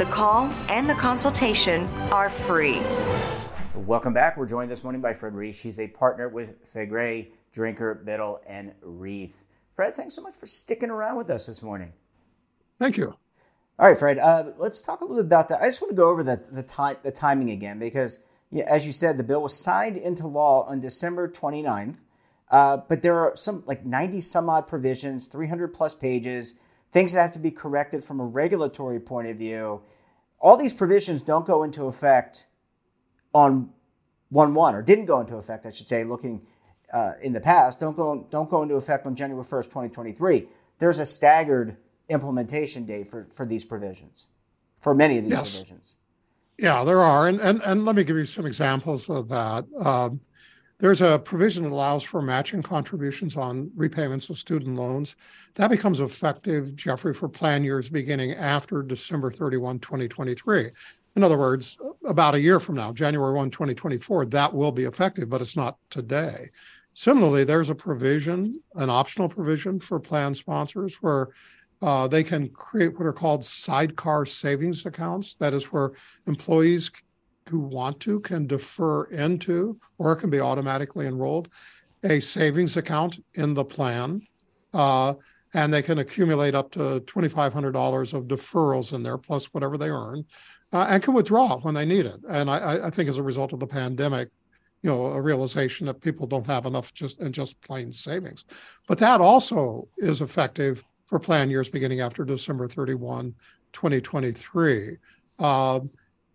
The 0.00 0.06
call 0.06 0.50
and 0.70 0.88
the 0.88 0.94
consultation 0.94 1.84
are 2.10 2.30
free. 2.30 2.80
Welcome 3.74 4.14
back. 4.14 4.38
We're 4.38 4.46
joined 4.46 4.70
this 4.70 4.82
morning 4.82 5.02
by 5.02 5.12
Fred 5.12 5.34
Reish. 5.34 5.56
She's 5.56 5.78
a 5.78 5.88
partner 5.88 6.30
with 6.30 6.64
Faegre, 6.64 7.28
Drinker, 7.52 7.96
Biddle, 7.96 8.40
and 8.46 8.72
Reath. 8.80 9.44
Fred, 9.74 9.94
thanks 9.94 10.14
so 10.14 10.22
much 10.22 10.36
for 10.36 10.46
sticking 10.46 10.88
around 10.88 11.18
with 11.18 11.28
us 11.28 11.44
this 11.44 11.62
morning. 11.62 11.92
Thank 12.78 12.96
you. 12.96 13.14
All 13.78 13.88
right, 13.88 13.98
Fred. 13.98 14.16
Uh, 14.16 14.52
let's 14.56 14.80
talk 14.80 15.02
a 15.02 15.04
little 15.04 15.22
bit 15.22 15.26
about 15.26 15.48
that. 15.48 15.60
I 15.60 15.66
just 15.66 15.82
want 15.82 15.90
to 15.90 15.96
go 15.96 16.08
over 16.08 16.22
the 16.22 16.42
the, 16.50 16.62
time, 16.62 16.96
the 17.02 17.12
timing 17.12 17.50
again 17.50 17.78
because, 17.78 18.24
yeah, 18.50 18.64
as 18.66 18.86
you 18.86 18.92
said, 18.92 19.18
the 19.18 19.22
bill 19.22 19.42
was 19.42 19.54
signed 19.54 19.98
into 19.98 20.26
law 20.26 20.64
on 20.66 20.80
December 20.80 21.28
29th. 21.28 21.98
Uh, 22.50 22.78
but 22.88 23.02
there 23.02 23.18
are 23.18 23.36
some 23.36 23.64
like 23.66 23.84
90 23.84 24.20
some 24.20 24.48
odd 24.48 24.66
provisions, 24.66 25.26
300 25.26 25.74
plus 25.74 25.94
pages 25.94 26.58
things 26.92 27.12
that 27.12 27.22
have 27.22 27.32
to 27.32 27.38
be 27.38 27.50
corrected 27.50 28.02
from 28.02 28.20
a 28.20 28.24
regulatory 28.24 29.00
point 29.00 29.28
of 29.28 29.36
view. 29.36 29.82
All 30.40 30.56
these 30.56 30.72
provisions 30.72 31.22
don't 31.22 31.46
go 31.46 31.62
into 31.62 31.86
effect 31.86 32.46
on 33.32 33.70
1 34.30 34.54
1, 34.54 34.74
or 34.74 34.82
didn't 34.82 35.06
go 35.06 35.20
into 35.20 35.36
effect, 35.36 35.66
I 35.66 35.70
should 35.70 35.86
say, 35.86 36.04
looking 36.04 36.46
uh, 36.92 37.12
in 37.22 37.32
the 37.32 37.40
past, 37.40 37.80
don't 37.80 37.96
go, 37.96 38.26
don't 38.30 38.48
go 38.48 38.62
into 38.62 38.74
effect 38.74 39.06
on 39.06 39.14
January 39.14 39.44
1st, 39.44 39.64
2023. 39.64 40.48
There's 40.78 40.98
a 40.98 41.06
staggered 41.06 41.76
implementation 42.08 42.84
date 42.84 43.08
for, 43.08 43.26
for 43.30 43.46
these 43.46 43.64
provisions, 43.64 44.26
for 44.78 44.94
many 44.94 45.18
of 45.18 45.24
these 45.24 45.32
yes. 45.32 45.56
provisions. 45.56 45.96
Yeah, 46.58 46.84
there 46.84 47.00
are. 47.00 47.28
And, 47.28 47.40
and, 47.40 47.62
and 47.62 47.84
let 47.84 47.96
me 47.96 48.04
give 48.04 48.16
you 48.16 48.24
some 48.24 48.46
examples 48.46 49.08
of 49.08 49.28
that. 49.28 49.64
Um, 49.82 50.20
there's 50.80 51.02
a 51.02 51.18
provision 51.18 51.64
that 51.64 51.72
allows 51.72 52.02
for 52.02 52.22
matching 52.22 52.62
contributions 52.62 53.36
on 53.36 53.70
repayments 53.76 54.30
of 54.30 54.38
student 54.38 54.76
loans. 54.76 55.14
That 55.54 55.68
becomes 55.68 56.00
effective, 56.00 56.74
Jeffrey, 56.74 57.12
for 57.12 57.28
plan 57.28 57.64
years 57.64 57.90
beginning 57.90 58.32
after 58.32 58.82
December 58.82 59.30
31, 59.30 59.78
2023. 59.80 60.70
In 61.16 61.22
other 61.22 61.36
words, 61.36 61.76
about 62.06 62.34
a 62.34 62.40
year 62.40 62.58
from 62.58 62.76
now, 62.76 62.92
January 62.92 63.34
1, 63.34 63.50
2024, 63.50 64.26
that 64.26 64.54
will 64.54 64.72
be 64.72 64.84
effective, 64.84 65.28
but 65.28 65.42
it's 65.42 65.56
not 65.56 65.76
today. 65.90 66.50
Similarly, 66.94 67.44
there's 67.44 67.70
a 67.70 67.74
provision, 67.74 68.62
an 68.76 68.90
optional 68.90 69.28
provision 69.28 69.80
for 69.80 70.00
plan 70.00 70.34
sponsors 70.34 70.96
where 70.96 71.28
uh, 71.82 72.06
they 72.08 72.22
can 72.22 72.48
create 72.50 72.98
what 72.98 73.06
are 73.06 73.12
called 73.12 73.44
sidecar 73.44 74.26
savings 74.26 74.84
accounts. 74.86 75.34
That 75.34 75.54
is 75.54 75.64
where 75.64 75.92
employees 76.26 76.90
who 77.50 77.58
want 77.58 77.98
to 78.00 78.20
can 78.20 78.46
defer 78.46 79.04
into, 79.04 79.78
or 79.98 80.14
can 80.14 80.30
be 80.30 80.40
automatically 80.40 81.06
enrolled, 81.06 81.48
a 82.04 82.20
savings 82.20 82.76
account 82.76 83.22
in 83.34 83.54
the 83.54 83.64
plan. 83.64 84.22
Uh, 84.72 85.14
and 85.52 85.74
they 85.74 85.82
can 85.82 85.98
accumulate 85.98 86.54
up 86.54 86.70
to 86.70 87.00
$2,500 87.00 88.14
of 88.14 88.24
deferrals 88.24 88.92
in 88.92 89.02
there, 89.02 89.18
plus 89.18 89.46
whatever 89.46 89.76
they 89.76 89.90
earn, 89.90 90.24
uh, 90.72 90.86
and 90.88 91.02
can 91.02 91.12
withdraw 91.12 91.58
when 91.58 91.74
they 91.74 91.84
need 91.84 92.06
it. 92.06 92.20
And 92.28 92.48
I, 92.48 92.86
I, 92.86 92.90
think 92.90 93.08
as 93.08 93.18
a 93.18 93.22
result 93.22 93.52
of 93.52 93.58
the 93.58 93.66
pandemic, 93.66 94.28
you 94.82 94.90
know, 94.90 95.06
a 95.06 95.20
realization 95.20 95.88
that 95.88 96.00
people 96.00 96.28
don't 96.28 96.46
have 96.46 96.66
enough 96.66 96.94
just 96.94 97.18
and 97.18 97.34
just 97.34 97.60
plain 97.62 97.90
savings. 97.90 98.44
But 98.86 98.98
that 98.98 99.20
also 99.20 99.88
is 99.96 100.22
effective 100.22 100.84
for 101.06 101.18
plan 101.18 101.50
years 101.50 101.68
beginning 101.68 102.00
after 102.00 102.24
December 102.24 102.68
31, 102.68 103.34
2023. 103.72 104.96
Uh, 105.40 105.80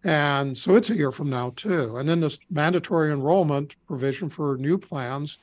and 0.05 0.55
so 0.55 0.75
it's 0.75 0.91
a 0.91 0.95
year 0.95 1.11
from 1.11 1.31
now, 1.31 1.51
too. 1.55 1.97
And 1.97 2.07
then 2.07 2.19
this 2.21 2.37
mandatory 2.49 3.11
enrollment 3.11 3.75
provision 3.87 4.29
for 4.29 4.55
new 4.57 4.77
plans, 4.77 5.39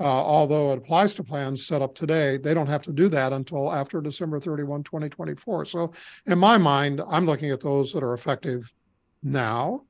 uh, 0.00 0.04
although 0.04 0.72
it 0.72 0.78
applies 0.78 1.14
to 1.14 1.22
plans 1.22 1.64
set 1.64 1.82
up 1.82 1.94
today, 1.94 2.36
they 2.36 2.52
don't 2.52 2.66
have 2.66 2.82
to 2.82 2.92
do 2.92 3.08
that 3.10 3.32
until 3.32 3.72
after 3.72 4.00
December 4.00 4.40
31, 4.40 4.82
2024. 4.82 5.64
So 5.66 5.92
in 6.26 6.38
my 6.38 6.58
mind, 6.58 7.00
I'm 7.08 7.26
looking 7.26 7.50
at 7.50 7.60
those 7.60 7.92
that 7.92 8.02
are 8.02 8.12
effective 8.12 8.72
now. 9.22 9.84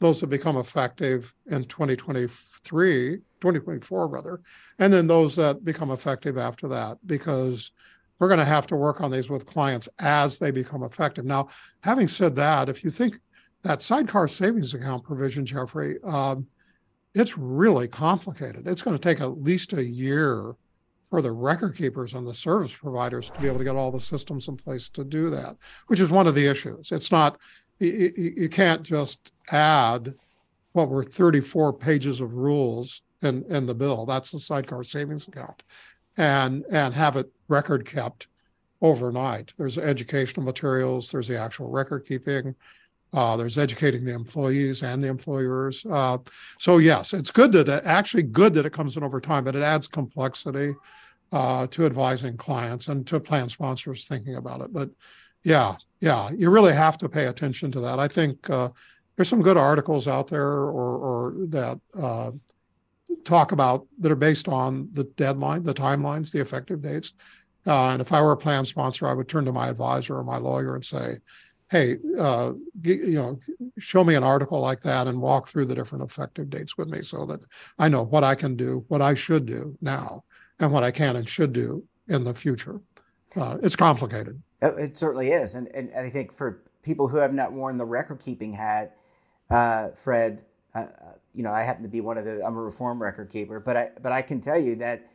those 0.00 0.20
that 0.20 0.28
become 0.28 0.56
effective 0.56 1.34
in 1.50 1.64
2023, 1.64 3.16
2024 3.16 4.08
rather, 4.08 4.40
and 4.78 4.92
then 4.92 5.06
those 5.06 5.36
that 5.36 5.62
become 5.64 5.90
effective 5.90 6.38
after 6.38 6.68
that, 6.68 6.96
because 7.06 7.72
we're 8.18 8.28
going 8.28 8.38
to 8.38 8.44
have 8.44 8.66
to 8.66 8.76
work 8.76 9.00
on 9.00 9.10
these 9.10 9.30
with 9.30 9.46
clients 9.46 9.88
as 9.98 10.38
they 10.38 10.50
become 10.50 10.82
effective. 10.82 11.24
Now, 11.24 11.48
having 11.82 12.08
said 12.08 12.36
that, 12.36 12.68
if 12.68 12.82
you 12.84 12.90
think 12.90 13.18
that 13.62 13.82
sidecar 13.82 14.28
savings 14.28 14.74
account 14.74 15.04
provision, 15.04 15.44
Jeffrey, 15.44 15.98
um, 16.04 16.46
it's 17.14 17.36
really 17.36 17.88
complicated. 17.88 18.66
It's 18.66 18.82
going 18.82 18.96
to 18.96 19.02
take 19.02 19.20
at 19.20 19.42
least 19.42 19.72
a 19.72 19.84
year 19.84 20.54
for 21.10 21.20
the 21.20 21.32
record 21.32 21.76
keepers 21.76 22.14
and 22.14 22.26
the 22.26 22.32
service 22.32 22.74
providers 22.74 23.30
to 23.30 23.40
be 23.40 23.48
able 23.48 23.58
to 23.58 23.64
get 23.64 23.74
all 23.74 23.90
the 23.90 24.00
systems 24.00 24.46
in 24.46 24.56
place 24.56 24.88
to 24.90 25.04
do 25.04 25.28
that, 25.30 25.56
which 25.88 25.98
is 25.98 26.10
one 26.10 26.28
of 26.28 26.36
the 26.36 26.46
issues. 26.46 26.92
It's 26.92 27.10
not, 27.10 27.38
you, 27.80 28.12
you 28.16 28.48
can't 28.48 28.82
just 28.82 29.32
add 29.50 30.14
what 30.72 30.88
were 30.88 31.02
34 31.02 31.72
pages 31.72 32.20
of 32.20 32.34
rules 32.34 33.02
in, 33.22 33.44
in 33.48 33.66
the 33.66 33.74
bill. 33.74 34.06
That's 34.06 34.30
the 34.30 34.38
sidecar 34.38 34.84
savings 34.84 35.26
account 35.26 35.64
and, 36.16 36.64
and 36.70 36.94
have 36.94 37.16
it 37.16 37.30
record 37.48 37.84
kept 37.84 38.28
overnight. 38.80 39.52
There's 39.58 39.78
educational 39.78 40.44
materials, 40.44 41.10
there's 41.10 41.28
the 41.28 41.38
actual 41.38 41.70
record 41.70 42.06
keeping, 42.06 42.54
uh, 43.12 43.36
there's 43.36 43.58
educating 43.58 44.04
the 44.04 44.14
employees 44.14 44.82
and 44.82 45.02
the 45.02 45.08
employers. 45.08 45.84
Uh, 45.86 46.18
so 46.58 46.78
yes, 46.78 47.12
it's 47.12 47.30
good 47.30 47.52
that 47.52 47.68
it, 47.68 47.82
actually 47.84 48.22
good 48.22 48.54
that 48.54 48.66
it 48.66 48.72
comes 48.72 48.96
in 48.96 49.02
over 49.02 49.20
time, 49.20 49.44
but 49.44 49.56
it 49.56 49.62
adds 49.62 49.88
complexity 49.88 50.74
uh, 51.32 51.66
to 51.68 51.86
advising 51.86 52.36
clients 52.36 52.88
and 52.88 53.06
to 53.06 53.18
plan 53.20 53.48
sponsors 53.48 54.04
thinking 54.04 54.36
about 54.36 54.60
it. 54.60 54.72
But 54.72 54.90
yeah, 55.42 55.76
yeah, 56.00 56.30
you 56.36 56.50
really 56.50 56.72
have 56.72 56.98
to 56.98 57.08
pay 57.08 57.26
attention 57.26 57.72
to 57.72 57.80
that. 57.80 57.98
I 57.98 58.08
think 58.08 58.48
uh, 58.48 58.70
there's 59.16 59.28
some 59.28 59.42
good 59.42 59.56
articles 59.56 60.06
out 60.06 60.28
there 60.28 60.46
or, 60.46 60.96
or 60.96 61.34
that 61.48 61.80
uh, 61.98 62.30
talk 63.24 63.52
about 63.52 63.86
that 63.98 64.12
are 64.12 64.16
based 64.16 64.48
on 64.48 64.88
the 64.92 65.04
deadline, 65.04 65.62
the 65.62 65.74
timelines, 65.74 66.30
the 66.30 66.40
effective 66.40 66.82
dates. 66.82 67.12
Uh, 67.66 67.88
and 67.88 68.00
if 68.00 68.12
I 68.12 68.22
were 68.22 68.32
a 68.32 68.36
plan 68.36 68.64
sponsor, 68.64 69.06
I 69.06 69.12
would 69.12 69.28
turn 69.28 69.44
to 69.44 69.52
my 69.52 69.68
advisor 69.68 70.16
or 70.16 70.24
my 70.24 70.38
lawyer 70.38 70.74
and 70.74 70.84
say, 70.84 71.18
hey, 71.70 71.98
uh, 72.18 72.52
you 72.82 73.12
know, 73.12 73.38
show 73.78 74.02
me 74.02 74.16
an 74.16 74.24
article 74.24 74.60
like 74.60 74.82
that 74.82 75.06
and 75.06 75.20
walk 75.20 75.48
through 75.48 75.64
the 75.64 75.74
different 75.74 76.02
effective 76.02 76.50
dates 76.50 76.76
with 76.76 76.88
me 76.88 77.00
so 77.00 77.24
that 77.24 77.40
I 77.78 77.88
know 77.88 78.02
what 78.02 78.24
I 78.24 78.34
can 78.34 78.56
do, 78.56 78.84
what 78.88 79.00
I 79.00 79.14
should 79.14 79.46
do 79.46 79.76
now, 79.80 80.24
and 80.58 80.72
what 80.72 80.82
I 80.82 80.90
can 80.90 81.14
and 81.16 81.28
should 81.28 81.52
do 81.52 81.84
in 82.08 82.24
the 82.24 82.34
future. 82.34 82.80
Uh, 83.36 83.58
it's 83.62 83.76
complicated. 83.76 84.42
It 84.60 84.96
certainly 84.96 85.30
is, 85.30 85.54
and, 85.54 85.68
and, 85.68 85.90
and 85.90 86.06
I 86.06 86.10
think 86.10 86.32
for 86.32 86.62
people 86.82 87.06
who 87.06 87.18
have 87.18 87.32
not 87.32 87.52
worn 87.52 87.78
the 87.78 87.86
record 87.86 88.18
keeping 88.18 88.52
hat, 88.52 88.96
uh, 89.50 89.90
Fred, 89.90 90.44
uh, 90.74 90.78
uh, 90.78 91.12
you 91.34 91.44
know, 91.44 91.52
I 91.52 91.62
happen 91.62 91.84
to 91.84 91.88
be 91.88 92.00
one 92.00 92.18
of 92.18 92.24
the 92.24 92.44
I'm 92.44 92.56
a 92.56 92.60
reform 92.60 93.00
record 93.00 93.30
keeper, 93.30 93.60
but 93.60 93.76
I 93.76 93.90
but 94.02 94.10
I 94.10 94.22
can 94.22 94.40
tell 94.40 94.58
you 94.58 94.74
that 94.76 95.08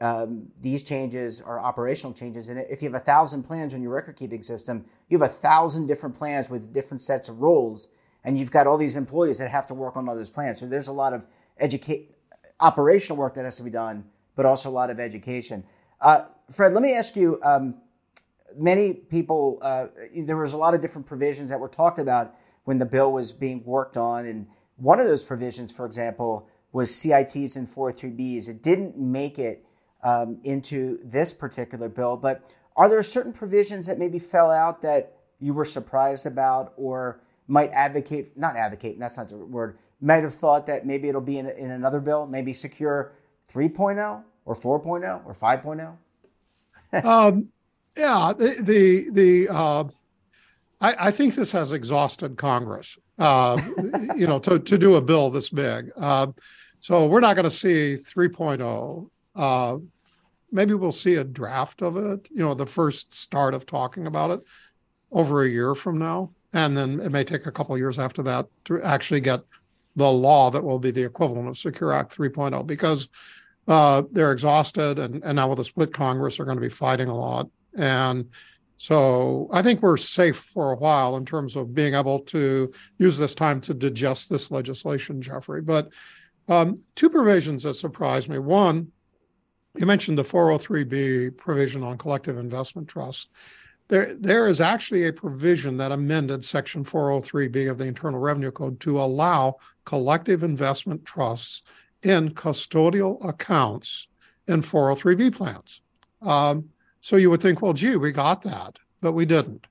um, 0.00 0.48
these 0.60 0.82
changes 0.82 1.40
are 1.40 1.60
operational 1.60 2.12
changes. 2.12 2.48
And 2.48 2.60
if 2.70 2.82
you 2.82 2.88
have 2.88 3.00
a 3.00 3.04
thousand 3.04 3.42
plans 3.42 3.74
in 3.74 3.82
your 3.82 3.92
record 3.92 4.16
keeping 4.16 4.40
system, 4.40 4.84
you 5.08 5.18
have 5.18 5.28
a 5.28 5.32
thousand 5.32 5.86
different 5.86 6.16
plans 6.16 6.48
with 6.48 6.72
different 6.72 7.02
sets 7.02 7.28
of 7.28 7.40
rules, 7.40 7.90
and 8.24 8.38
you've 8.38 8.50
got 8.50 8.66
all 8.66 8.78
these 8.78 8.96
employees 8.96 9.38
that 9.38 9.50
have 9.50 9.66
to 9.66 9.74
work 9.74 9.96
on 9.96 10.06
those 10.06 10.30
plans. 10.30 10.60
So 10.60 10.66
there's 10.66 10.88
a 10.88 10.92
lot 10.92 11.12
of 11.12 11.26
educate 11.58 12.14
operational 12.60 13.18
work 13.18 13.34
that 13.34 13.44
has 13.44 13.56
to 13.56 13.62
be 13.62 13.70
done, 13.70 14.04
but 14.36 14.46
also 14.46 14.70
a 14.70 14.72
lot 14.72 14.90
of 14.90 14.98
education. 14.98 15.64
Uh, 16.00 16.22
Fred, 16.50 16.72
let 16.72 16.82
me 16.82 16.94
ask 16.94 17.16
you. 17.16 17.38
Um, 17.42 17.76
many 18.56 18.94
people, 18.94 19.58
uh, 19.62 19.86
there 20.24 20.36
was 20.36 20.54
a 20.54 20.56
lot 20.56 20.74
of 20.74 20.80
different 20.80 21.06
provisions 21.06 21.50
that 21.50 21.60
were 21.60 21.68
talked 21.68 21.98
about 21.98 22.34
when 22.64 22.78
the 22.78 22.86
bill 22.86 23.12
was 23.12 23.32
being 23.32 23.62
worked 23.64 23.96
on, 23.96 24.26
and 24.26 24.46
one 24.76 24.98
of 24.98 25.06
those 25.06 25.24
provisions, 25.24 25.72
for 25.72 25.84
example, 25.84 26.48
was 26.72 26.94
CITs 26.94 27.56
and 27.56 27.68
403Bs. 27.68 28.48
It 28.48 28.62
didn't 28.62 28.96
make 28.96 29.38
it 29.38 29.64
um, 30.02 30.38
into 30.44 30.98
this 31.04 31.32
particular 31.32 31.88
bill. 31.88 32.16
But 32.16 32.54
are 32.76 32.88
there 32.88 33.02
certain 33.02 33.32
provisions 33.32 33.86
that 33.86 33.98
maybe 33.98 34.18
fell 34.18 34.50
out 34.50 34.82
that 34.82 35.14
you 35.40 35.54
were 35.54 35.64
surprised 35.64 36.26
about 36.26 36.72
or 36.76 37.20
might 37.48 37.70
advocate, 37.70 38.36
not 38.36 38.56
advocate, 38.56 38.98
that's 38.98 39.16
not 39.16 39.28
the 39.28 39.36
word, 39.36 39.78
might 40.00 40.22
have 40.22 40.34
thought 40.34 40.66
that 40.66 40.86
maybe 40.86 41.08
it'll 41.08 41.20
be 41.20 41.38
in, 41.38 41.48
in 41.50 41.72
another 41.72 42.00
bill, 42.00 42.26
maybe 42.26 42.54
secure 42.54 43.12
3.0 43.52 44.22
or 44.44 44.54
4.0 44.54 45.26
or 45.26 45.34
5.0? 45.34 45.96
um, 47.04 47.48
yeah, 47.96 48.32
the, 48.36 48.56
the, 48.62 49.10
the 49.10 49.48
uh, 49.48 49.84
I, 50.80 51.08
I, 51.08 51.10
think 51.10 51.34
this 51.34 51.52
has 51.52 51.72
exhausted 51.72 52.36
Congress, 52.36 52.98
uh, 53.18 53.60
you 54.16 54.26
know, 54.26 54.38
to, 54.40 54.58
to 54.58 54.78
do 54.78 54.94
a 54.94 55.02
bill 55.02 55.30
this 55.30 55.50
big. 55.50 55.90
Uh, 55.96 56.28
so 56.78 57.06
we're 57.06 57.20
not 57.20 57.36
going 57.36 57.44
to 57.44 57.50
see 57.50 57.96
3.0 57.96 59.10
uh, 59.34 59.78
maybe 60.52 60.74
we'll 60.74 60.92
see 60.92 61.14
a 61.14 61.24
draft 61.24 61.82
of 61.82 61.96
it, 61.96 62.28
you 62.30 62.38
know, 62.38 62.54
the 62.54 62.66
first 62.66 63.14
start 63.14 63.54
of 63.54 63.66
talking 63.66 64.06
about 64.06 64.30
it 64.30 64.40
over 65.12 65.42
a 65.42 65.48
year 65.48 65.74
from 65.74 65.98
now. 65.98 66.30
And 66.52 66.76
then 66.76 67.00
it 67.00 67.10
may 67.10 67.24
take 67.24 67.46
a 67.46 67.52
couple 67.52 67.76
years 67.78 67.98
after 67.98 68.22
that 68.24 68.46
to 68.64 68.82
actually 68.82 69.20
get 69.20 69.42
the 69.96 70.10
law 70.10 70.50
that 70.50 70.62
will 70.62 70.78
be 70.78 70.90
the 70.90 71.04
equivalent 71.04 71.48
of 71.48 71.58
Secure 71.58 71.92
Act 71.92 72.16
3.0 72.16 72.66
because 72.66 73.08
uh, 73.68 74.02
they're 74.10 74.32
exhausted 74.32 74.98
and, 74.98 75.22
and 75.22 75.36
now 75.36 75.48
with 75.48 75.60
a 75.60 75.64
split 75.64 75.92
Congress, 75.92 76.36
they're 76.36 76.46
going 76.46 76.56
to 76.56 76.62
be 76.62 76.68
fighting 76.68 77.08
a 77.08 77.16
lot. 77.16 77.48
And 77.76 78.30
so 78.76 79.48
I 79.52 79.62
think 79.62 79.82
we're 79.82 79.96
safe 79.96 80.38
for 80.38 80.72
a 80.72 80.76
while 80.76 81.16
in 81.16 81.26
terms 81.26 81.54
of 81.54 81.74
being 81.74 81.94
able 81.94 82.20
to 82.20 82.72
use 82.98 83.18
this 83.18 83.34
time 83.34 83.60
to 83.62 83.74
digest 83.74 84.28
this 84.28 84.50
legislation, 84.50 85.20
Jeffrey. 85.20 85.60
But 85.60 85.90
um, 86.48 86.80
two 86.96 87.10
provisions 87.10 87.62
that 87.62 87.74
surprised 87.74 88.28
me. 88.28 88.38
One, 88.38 88.90
you 89.76 89.86
mentioned 89.86 90.18
the 90.18 90.24
403b 90.24 91.36
provision 91.36 91.82
on 91.82 91.98
collective 91.98 92.38
investment 92.38 92.88
trusts. 92.88 93.28
There, 93.88 94.14
there 94.14 94.46
is 94.46 94.60
actually 94.60 95.06
a 95.06 95.12
provision 95.12 95.76
that 95.78 95.92
amended 95.92 96.44
Section 96.44 96.84
403b 96.84 97.70
of 97.70 97.78
the 97.78 97.86
Internal 97.86 98.20
Revenue 98.20 98.52
Code 98.52 98.78
to 98.80 99.00
allow 99.00 99.56
collective 99.84 100.44
investment 100.44 101.04
trusts 101.04 101.62
in 102.02 102.30
custodial 102.30 103.26
accounts 103.28 104.08
in 104.46 104.62
403b 104.62 105.34
plans. 105.34 105.80
Um, 106.22 106.70
so 107.00 107.16
you 107.16 107.30
would 107.30 107.42
think, 107.42 107.62
well, 107.62 107.72
gee, 107.72 107.96
we 107.96 108.12
got 108.12 108.42
that, 108.42 108.78
but 109.00 109.12
we 109.12 109.24
didn't, 109.24 109.66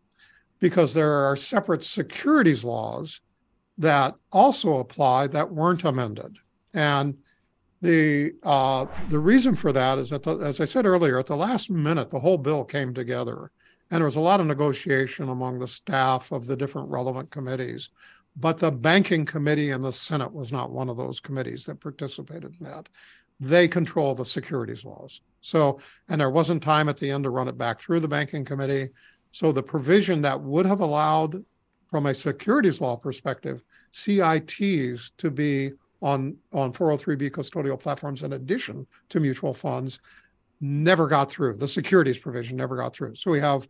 because 0.60 0.94
there 0.94 1.12
are 1.12 1.36
separate 1.36 1.84
securities 1.84 2.64
laws 2.64 3.22
that 3.78 4.16
also 4.32 4.78
apply 4.78 5.28
that 5.28 5.52
weren't 5.52 5.86
amended. 5.86 6.38
And 6.74 7.18
the 7.82 8.34
uh, 8.44 8.86
the 9.10 9.20
reason 9.20 9.56
for 9.56 9.72
that 9.72 9.98
is 9.98 10.10
that, 10.10 10.24
the, 10.24 10.38
as 10.38 10.60
I 10.60 10.66
said 10.66 10.86
earlier, 10.86 11.18
at 11.18 11.28
the 11.28 11.36
last 11.36 11.70
minute, 11.70 12.10
the 12.10 12.20
whole 12.20 12.38
bill 12.38 12.66
came 12.66 12.94
together, 12.94 13.52
and 13.90 14.00
there 14.00 14.06
was 14.06 14.18
a 14.18 14.22
lot 14.22 14.42
of 14.42 14.48
negotiation 14.48 15.30
among 15.30 15.60
the 15.60 15.68
staff 15.68 16.32
of 16.32 16.46
the 16.46 16.58
different 16.58 16.90
relevant 16.90 17.32
committees. 17.32 17.90
But 18.36 18.58
the 18.58 18.72
banking 18.72 19.26
committee 19.26 19.72
in 19.72 19.82
the 19.82 19.92
Senate 19.92 20.34
was 20.34 20.52
not 20.52 20.72
one 20.72 20.90
of 20.90 20.98
those 20.98 21.20
committees 21.20 21.66
that 21.66 21.80
participated 21.80 22.56
in 22.60 22.66
that. 22.66 22.88
They 23.40 23.68
control 23.68 24.14
the 24.14 24.26
securities 24.26 24.86
laws. 24.86 25.22
So, 25.42 25.80
and 26.10 26.20
there 26.20 26.30
wasn't 26.30 26.62
time 26.62 26.90
at 26.90 26.98
the 26.98 27.10
end 27.10 27.24
to 27.24 27.30
run 27.30 27.48
it 27.48 27.58
back 27.58 27.80
through 27.80 28.02
the 28.02 28.08
banking 28.08 28.46
committee. 28.46 28.90
So 29.32 29.52
the 29.52 29.64
provision 29.64 30.22
that 30.22 30.42
would 30.42 30.66
have 30.66 30.82
allowed, 30.82 31.44
from 31.88 32.06
a 32.06 32.14
securities 32.14 32.82
law 32.82 32.96
perspective, 32.96 33.64
CITs 33.92 35.12
to 35.18 35.32
be 35.32 35.72
on 36.02 36.38
on 36.54 36.72
403b 36.72 37.32
custodial 37.32 37.80
platforms 37.80 38.24
in 38.24 38.34
addition 38.34 38.88
to 39.10 39.20
mutual 39.20 39.54
funds 39.54 40.00
never 40.62 41.08
got 41.08 41.32
through. 41.32 41.56
The 41.56 41.68
securities 41.68 42.18
provision 42.18 42.58
never 42.58 42.76
got 42.76 42.94
through. 42.94 43.16
So 43.16 43.32
we 43.32 43.40
have 43.40 43.68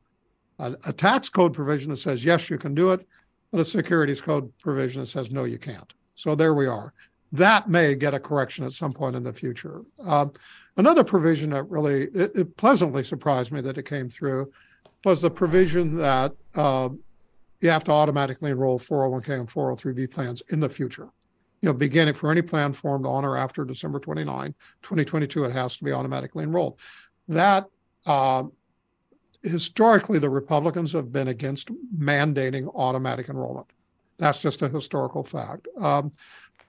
a, 0.57 0.75
a, 0.85 0.93
tax 0.93 1.29
code 1.29 1.53
provision 1.53 1.91
that 1.91 1.97
says 1.97 2.25
yes, 2.25 2.49
you 2.49 2.57
can 2.57 2.73
do 2.73 2.91
it, 2.91 3.07
but 3.51 3.61
a 3.61 3.65
securities 3.65 4.21
code 4.21 4.51
provision 4.59 5.01
that 5.01 5.07
says 5.07 5.31
no, 5.31 5.43
you 5.43 5.57
can't. 5.57 5.93
So 6.15 6.35
there 6.35 6.53
we 6.53 6.65
are. 6.65 6.93
That 7.31 7.69
may 7.69 7.93
get 7.93 8.15
a 8.15 8.19
correction 8.19 8.65
at 8.65 8.71
some 8.71 8.91
point 8.91 9.15
in 9.15 9.23
the 9.23 9.31
future. 9.31 9.83
Uh, 10.03 10.27
another 10.77 11.03
provision 11.03 11.51
that 11.51 11.63
really 11.63 12.05
it, 12.05 12.31
it, 12.35 12.57
pleasantly 12.57 13.03
surprised 13.03 13.51
me 13.51 13.61
that 13.61 13.77
it 13.77 13.83
came 13.83 14.09
through 14.09 14.51
was 15.05 15.21
the 15.21 15.29
provision 15.29 15.95
that 15.97 16.33
uh, 16.55 16.89
you 17.61 17.69
have 17.69 17.83
to 17.83 17.91
automatically 17.91 18.51
enroll 18.51 18.79
401k 18.79 19.39
and 19.39 19.47
403b 19.47 20.11
plans 20.11 20.41
in 20.49 20.59
the 20.59 20.69
future 20.69 21.09
you 21.61 21.67
know, 21.67 21.73
beginning 21.73 22.13
for 22.13 22.31
any 22.31 22.41
plan 22.41 22.73
formed 22.73 23.05
on 23.05 23.25
or 23.25 23.37
after 23.37 23.65
December 23.65 23.99
29, 23.99 24.53
2022, 24.81 25.45
it 25.45 25.51
has 25.51 25.77
to 25.77 25.83
be 25.83 25.91
automatically 25.91 26.43
enrolled. 26.43 26.79
That 27.27 27.65
uh, 28.07 28.43
historically, 29.43 30.19
the 30.19 30.29
Republicans 30.29 30.93
have 30.93 31.11
been 31.11 31.27
against 31.27 31.69
mandating 31.97 32.71
automatic 32.75 33.29
enrollment. 33.29 33.67
That's 34.17 34.39
just 34.39 34.61
a 34.61 34.69
historical 34.69 35.23
fact. 35.23 35.67
Um, 35.79 36.11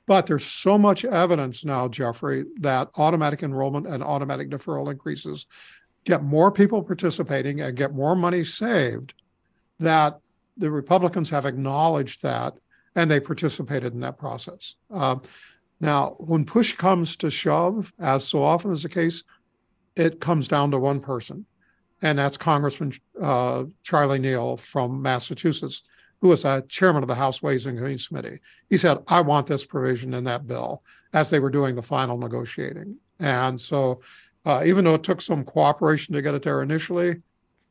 but 0.07 0.26
there's 0.26 0.44
so 0.44 0.76
much 0.76 1.05
evidence 1.05 1.64
now, 1.64 1.87
Jeffrey, 1.87 2.44
that 2.61 2.90
automatic 2.96 3.42
enrollment 3.42 3.87
and 3.87 4.03
automatic 4.03 4.50
deferral 4.50 4.90
increases 4.90 5.46
get 6.05 6.22
more 6.22 6.50
people 6.50 6.83
participating 6.83 7.61
and 7.61 7.76
get 7.76 7.94
more 7.94 8.16
money 8.16 8.42
saved 8.42 9.14
that 9.79 10.18
the 10.57 10.70
Republicans 10.70 11.31
have 11.31 11.46
acknowledged 11.46 12.22
that 12.22 12.55
and 12.94 13.11
they 13.11 13.20
participated 13.20 13.92
in 13.92 14.00
that 14.00 14.18
process. 14.18 14.74
Uh, 14.92 15.16
now, 15.81 16.16
when 16.18 16.44
push 16.44 16.74
comes 16.74 17.16
to 17.16 17.31
shove, 17.31 17.92
as 17.98 18.24
so 18.24 18.42
often 18.42 18.72
is 18.72 18.83
the 18.83 18.88
case, 18.88 19.24
it 19.96 20.20
comes 20.20 20.48
down 20.48 20.70
to 20.70 20.79
one 20.79 21.00
person, 21.00 21.46
and 22.03 22.18
that's 22.18 22.37
Congressman 22.37 22.92
uh, 23.20 23.64
Charlie 23.83 24.18
Neal 24.18 24.57
from 24.57 25.03
Massachusetts, 25.03 25.83
who 26.20 26.29
was 26.29 26.44
a 26.44 26.62
chairman 26.68 27.03
of 27.03 27.09
the 27.09 27.14
House 27.14 27.42
Ways 27.42 27.66
and 27.66 27.81
Means 27.81 28.09
Committee. 28.09 28.40
He 28.68 28.76
said, 28.76 28.98
I 29.09 29.22
want 29.22 29.46
this 29.46 29.64
provision 29.64 30.12
in 30.14 30.24
that 30.24 30.46
bill 30.46 30.83
as 31.12 31.31
they 31.31 31.40
were 31.40 31.50
doing 31.50 31.74
the 31.74 31.83
final 31.83 32.18
negotiating. 32.18 32.96
And 33.18 33.61
so, 33.61 34.00
uh, 34.44 34.62
even 34.64 34.85
though 34.85 34.94
it 34.94 35.03
took 35.03 35.20
some 35.20 35.44
cooperation 35.44 36.14
to 36.14 36.22
get 36.22 36.35
it 36.35 36.42
there 36.42 36.62
initially, 36.62 37.16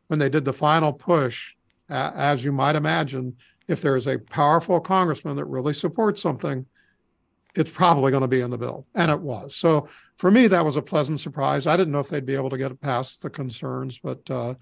when 0.07 0.19
they 0.19 0.29
did 0.29 0.45
the 0.45 0.53
final 0.53 0.93
push, 0.93 1.53
uh, 1.89 2.11
as 2.15 2.43
you 2.43 2.51
might 2.51 2.75
imagine, 2.75 3.37
if 3.69 3.83
there 3.83 3.95
is 3.95 4.07
a 4.07 4.17
powerful 4.17 4.79
congressman 4.79 5.35
that 5.35 5.45
really 5.45 5.75
supports 5.75 6.21
something, 6.21 6.65
it's 7.55 7.69
probably 7.69 8.09
going 8.09 8.21
to 8.21 8.27
be 8.27 8.41
in 8.41 8.49
the 8.49 8.57
bill. 8.57 8.87
And 8.95 9.11
it 9.11 9.19
was. 9.19 9.55
So 9.55 9.87
for 10.17 10.31
me, 10.31 10.47
that 10.47 10.65
was 10.65 10.75
a 10.75 10.81
pleasant 10.81 11.19
surprise. 11.19 11.67
I 11.67 11.77
didn't 11.77 11.93
know 11.93 11.99
if 11.99 12.09
they'd 12.09 12.25
be 12.25 12.35
able 12.35 12.49
to 12.49 12.57
get 12.57 12.71
it 12.71 12.81
past 12.81 13.21
the 13.21 13.29
concerns, 13.29 13.99
but 13.99 14.29
uh, 14.29 14.55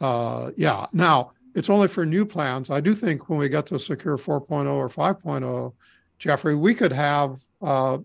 uh, 0.00 0.50
yeah. 0.56 0.86
Now, 0.92 1.30
it's 1.54 1.70
only 1.70 1.86
for 1.86 2.04
new 2.04 2.26
plans. 2.26 2.70
I 2.70 2.80
do 2.80 2.92
think 2.92 3.28
when 3.28 3.38
we 3.38 3.48
get 3.48 3.66
to 3.66 3.78
Secure 3.78 4.18
4.0 4.18 4.66
or 4.72 4.88
5.0, 4.88 5.72
Jeffrey, 6.18 6.56
we 6.56 6.74
could 6.74 6.92
have 6.92 7.40
uh, 7.62 7.98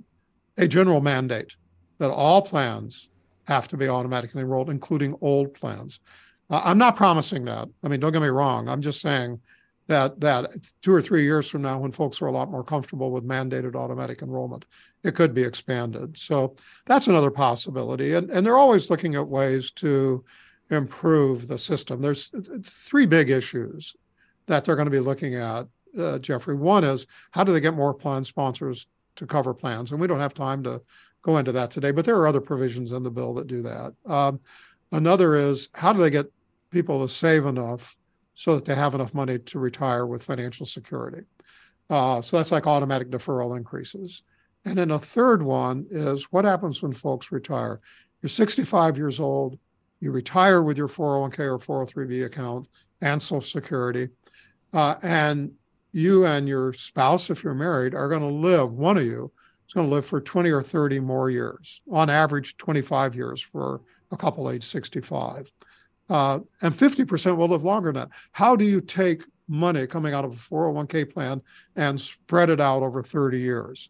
a 0.58 0.68
general 0.68 1.02
mandate 1.02 1.56
that 1.98 2.12
all 2.12 2.44
plans 2.44 3.10
have 3.48 3.68
to 3.70 3.78
be 3.78 3.88
automatically 3.88 4.42
enrolled, 4.42 4.70
including 4.70 5.16
old 5.22 5.56
plans. 5.56 6.00
I'm 6.52 6.78
not 6.78 6.96
promising 6.96 7.46
that. 7.46 7.68
I 7.84 7.88
mean, 7.88 8.00
don't 8.00 8.12
get 8.12 8.22
me 8.22 8.28
wrong. 8.28 8.70
I'm 8.70 8.82
just 8.82 9.02
saying 9.02 9.40
that 9.88 10.20
that 10.20 10.52
two 10.82 10.94
or 10.94 11.02
three 11.02 11.24
years 11.24 11.48
from 11.48 11.62
now, 11.62 11.78
when 11.78 11.92
folks 11.92 12.22
are 12.22 12.28
a 12.28 12.32
lot 12.32 12.50
more 12.50 12.64
comfortable 12.64 13.12
with 13.12 13.24
mandated 13.24 13.76
automatic 13.76 14.22
enrollment, 14.22 14.66
it 15.04 15.16
could 15.16 15.34
be 15.34 15.44
expanded. 15.44 16.18
So 16.18 16.56
that's 16.86 17.08
another 17.08 17.32
possibility. 17.32 18.14
And 18.14 18.30
and 18.32 18.46
they're 18.46 18.58
always 18.58 18.90
looking 18.90 19.16
at 19.16 19.28
ways 19.28 19.72
to 19.72 20.24
improve 20.70 21.48
the 21.48 21.58
system. 21.58 22.02
There's 22.02 22.32
three 22.64 23.06
big 23.06 23.30
issues 23.30 23.96
that 24.48 24.66
they're 24.66 24.76
going 24.76 24.88
to 24.88 24.92
be 24.92 25.00
looking 25.00 25.36
at, 25.36 25.68
uh, 25.98 26.20
Jeffrey. 26.20 26.56
One 26.56 26.84
is 26.84 27.06
how 27.32 27.44
do 27.44 27.54
they 27.54 27.60
get 27.60 27.76
more 27.76 27.94
plan 27.94 28.24
sponsors 28.24 28.88
to 29.18 29.26
cover 29.26 29.54
plans? 29.54 29.92
And 29.92 30.02
we 30.02 30.08
don't 30.08 30.20
have 30.20 30.34
time 30.34 30.64
to 30.64 30.82
go 31.22 31.38
into 31.38 31.52
that 31.52 31.72
today, 31.72 31.92
but 31.92 32.06
there 32.06 32.18
are 32.18 32.28
other 32.28 32.42
provisions 32.42 32.92
in 32.92 33.04
the 33.04 33.12
bill 33.12 33.34
that 33.36 33.48
do 33.48 33.62
that. 33.64 33.94
Um, 34.06 34.40
another 34.92 35.36
is 35.36 35.70
how 35.74 35.94
do 35.94 36.00
they 36.00 36.10
get 36.10 36.32
people 36.72 37.06
to 37.06 37.14
save 37.14 37.46
enough 37.46 37.98
so 38.36 38.56
that 38.56 38.66
they 38.66 38.76
have 38.76 38.94
enough 38.94 39.14
money 39.14 39.40
to 39.40 39.60
retire 39.60 40.06
with 40.06 40.24
financial 40.24 40.66
security. 40.66 41.24
Uh, 41.90 42.22
so 42.22 42.38
that's 42.38 42.52
like 42.52 42.68
automatic 42.68 43.10
deferral 43.10 43.56
increases. 43.58 44.24
And 44.66 44.78
then 44.78 44.92
a 44.92 45.00
third 45.00 45.42
one 45.42 45.86
is 45.90 46.24
what 46.32 46.46
happens 46.46 46.82
when 46.82 46.92
folks 46.92 47.32
retire? 47.32 47.80
You're 48.22 48.30
65 48.30 48.98
years 48.98 49.20
old, 49.20 49.58
you 50.00 50.12
retire 50.12 50.62
with 50.62 50.78
your 50.78 50.88
401k 50.88 51.40
or 51.40 51.86
403b 51.86 52.26
account 52.26 52.68
and 53.02 53.22
Social 53.22 53.42
Security, 53.42 54.10
uh, 54.74 54.96
and 55.04 55.52
you 55.92 56.26
and 56.26 56.48
your 56.48 56.74
spouse, 56.74 57.30
if 57.30 57.44
you're 57.44 57.54
married, 57.54 57.94
are 57.94 58.10
going 58.10 58.22
to 58.22 58.28
live, 58.28 58.72
one 58.74 58.98
of 58.98 59.06
you 59.06 59.32
is 59.68 59.74
going 59.74 59.88
to 59.88 59.94
live 59.94 60.06
for 60.06 60.20
20 60.20 60.50
or 60.50 60.64
30 60.64 61.00
more 61.00 61.30
years, 61.30 61.82
on 61.92 62.10
average, 62.10 62.58
25 62.58 63.16
years 63.16 63.40
for 63.40 63.82
a 64.12 64.18
couple 64.18 64.50
age 64.50 64.64
65 64.64 65.52
uh, 66.10 66.40
and 66.62 66.74
50% 66.74 67.38
will 67.38 67.48
live 67.48 67.64
longer 67.64 67.92
than 67.92 68.02
that. 68.02 68.18
How 68.32 68.56
do 68.56 68.66
you 68.66 68.82
take 68.82 69.24
money 69.48 69.88
coming 69.88 70.14
out 70.14 70.26
of 70.26 70.34
a 70.34 70.36
401k 70.36 71.12
plan 71.14 71.42
and 71.76 72.00
spread 72.00 72.50
it 72.50 72.60
out 72.60 72.84
over 72.84 73.02
30 73.02 73.40
years? 73.40 73.90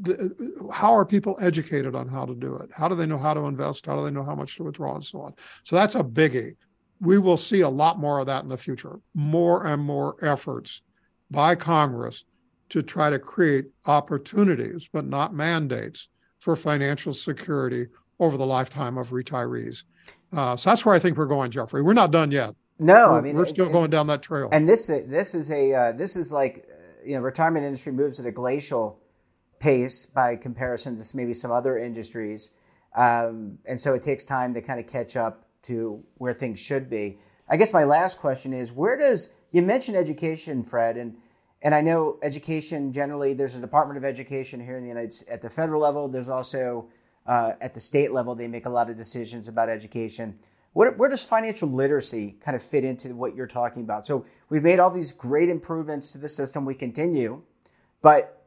The, 0.00 0.70
how 0.72 0.96
are 0.96 1.04
people 1.04 1.36
educated 1.40 1.94
on 1.94 2.08
how 2.08 2.24
to 2.24 2.34
do 2.34 2.54
it? 2.56 2.70
How 2.72 2.88
do 2.88 2.94
they 2.94 3.06
know 3.06 3.18
how 3.18 3.34
to 3.34 3.42
invest? 3.42 3.86
How 3.86 3.96
do 3.96 4.04
they 4.04 4.10
know 4.10 4.24
how 4.24 4.34
much 4.34 4.56
to 4.56 4.64
withdraw 4.64 4.94
and 4.94 5.04
so 5.04 5.20
on? 5.20 5.34
So 5.64 5.76
that's 5.76 5.94
a 5.94 6.02
biggie. 6.02 6.56
We 7.00 7.18
will 7.18 7.36
see 7.36 7.60
a 7.60 7.68
lot 7.68 7.98
more 7.98 8.20
of 8.20 8.26
that 8.26 8.42
in 8.42 8.48
the 8.48 8.56
future. 8.56 9.00
More 9.14 9.66
and 9.66 9.82
more 9.82 10.16
efforts 10.24 10.82
by 11.30 11.54
Congress 11.54 12.24
to 12.70 12.82
try 12.82 13.10
to 13.10 13.18
create 13.18 13.66
opportunities, 13.86 14.88
but 14.90 15.06
not 15.06 15.34
mandates, 15.34 16.08
for 16.42 16.56
financial 16.56 17.14
security 17.14 17.86
over 18.18 18.36
the 18.36 18.46
lifetime 18.46 18.98
of 18.98 19.10
retirees. 19.10 19.84
Uh, 20.32 20.56
so 20.56 20.70
that's 20.70 20.84
where 20.84 20.94
I 20.94 20.98
think 20.98 21.16
we're 21.16 21.26
going, 21.26 21.50
Jeffrey. 21.50 21.82
We're 21.82 21.92
not 21.92 22.10
done 22.10 22.30
yet. 22.30 22.54
No, 22.78 23.12
we're, 23.12 23.18
I 23.18 23.20
mean 23.20 23.36
we're 23.36 23.46
still 23.46 23.70
going 23.70 23.90
down 23.90 24.06
that 24.08 24.22
trail. 24.22 24.48
And 24.50 24.68
this 24.68 24.86
this 24.86 25.34
is 25.34 25.50
a 25.50 25.74
uh, 25.74 25.92
this 25.92 26.16
is 26.16 26.32
like 26.32 26.66
uh, 26.68 26.74
you 27.04 27.14
know 27.14 27.20
retirement 27.20 27.64
industry 27.64 27.92
moves 27.92 28.18
at 28.18 28.26
a 28.26 28.32
glacial 28.32 28.98
pace 29.60 30.06
by 30.06 30.36
comparison 30.36 30.96
to 31.00 31.16
maybe 31.16 31.34
some 31.34 31.50
other 31.50 31.78
industries, 31.78 32.50
um, 32.96 33.58
and 33.66 33.80
so 33.80 33.94
it 33.94 34.02
takes 34.02 34.24
time 34.24 34.54
to 34.54 34.62
kind 34.62 34.80
of 34.80 34.86
catch 34.86 35.16
up 35.16 35.46
to 35.64 36.02
where 36.16 36.32
things 36.32 36.58
should 36.58 36.90
be. 36.90 37.18
I 37.48 37.56
guess 37.56 37.72
my 37.72 37.84
last 37.84 38.18
question 38.18 38.52
is 38.52 38.72
where 38.72 38.96
does 38.96 39.34
you 39.50 39.62
mentioned 39.62 39.96
education, 39.96 40.64
Fred, 40.64 40.96
and 40.96 41.16
and 41.62 41.74
I 41.74 41.80
know 41.82 42.18
education 42.22 42.92
generally. 42.92 43.34
There's 43.34 43.54
a 43.54 43.60
Department 43.60 43.98
of 43.98 44.04
Education 44.04 44.58
here 44.64 44.76
in 44.76 44.82
the 44.82 44.88
United 44.88 45.12
States 45.12 45.30
at 45.30 45.42
the 45.42 45.50
federal 45.50 45.80
level. 45.80 46.08
There's 46.08 46.28
also 46.28 46.88
uh, 47.26 47.52
at 47.60 47.74
the 47.74 47.80
state 47.80 48.12
level, 48.12 48.34
they 48.34 48.48
make 48.48 48.66
a 48.66 48.70
lot 48.70 48.90
of 48.90 48.96
decisions 48.96 49.48
about 49.48 49.68
education. 49.68 50.38
What, 50.72 50.96
where 50.96 51.08
does 51.08 51.24
financial 51.24 51.68
literacy 51.68 52.36
kind 52.40 52.56
of 52.56 52.62
fit 52.62 52.84
into 52.84 53.14
what 53.14 53.34
you're 53.34 53.46
talking 53.46 53.82
about? 53.82 54.06
So 54.06 54.24
we've 54.48 54.62
made 54.62 54.78
all 54.78 54.90
these 54.90 55.12
great 55.12 55.48
improvements 55.48 56.10
to 56.10 56.18
the 56.18 56.28
system. 56.28 56.64
We 56.64 56.74
continue, 56.74 57.42
but 58.00 58.46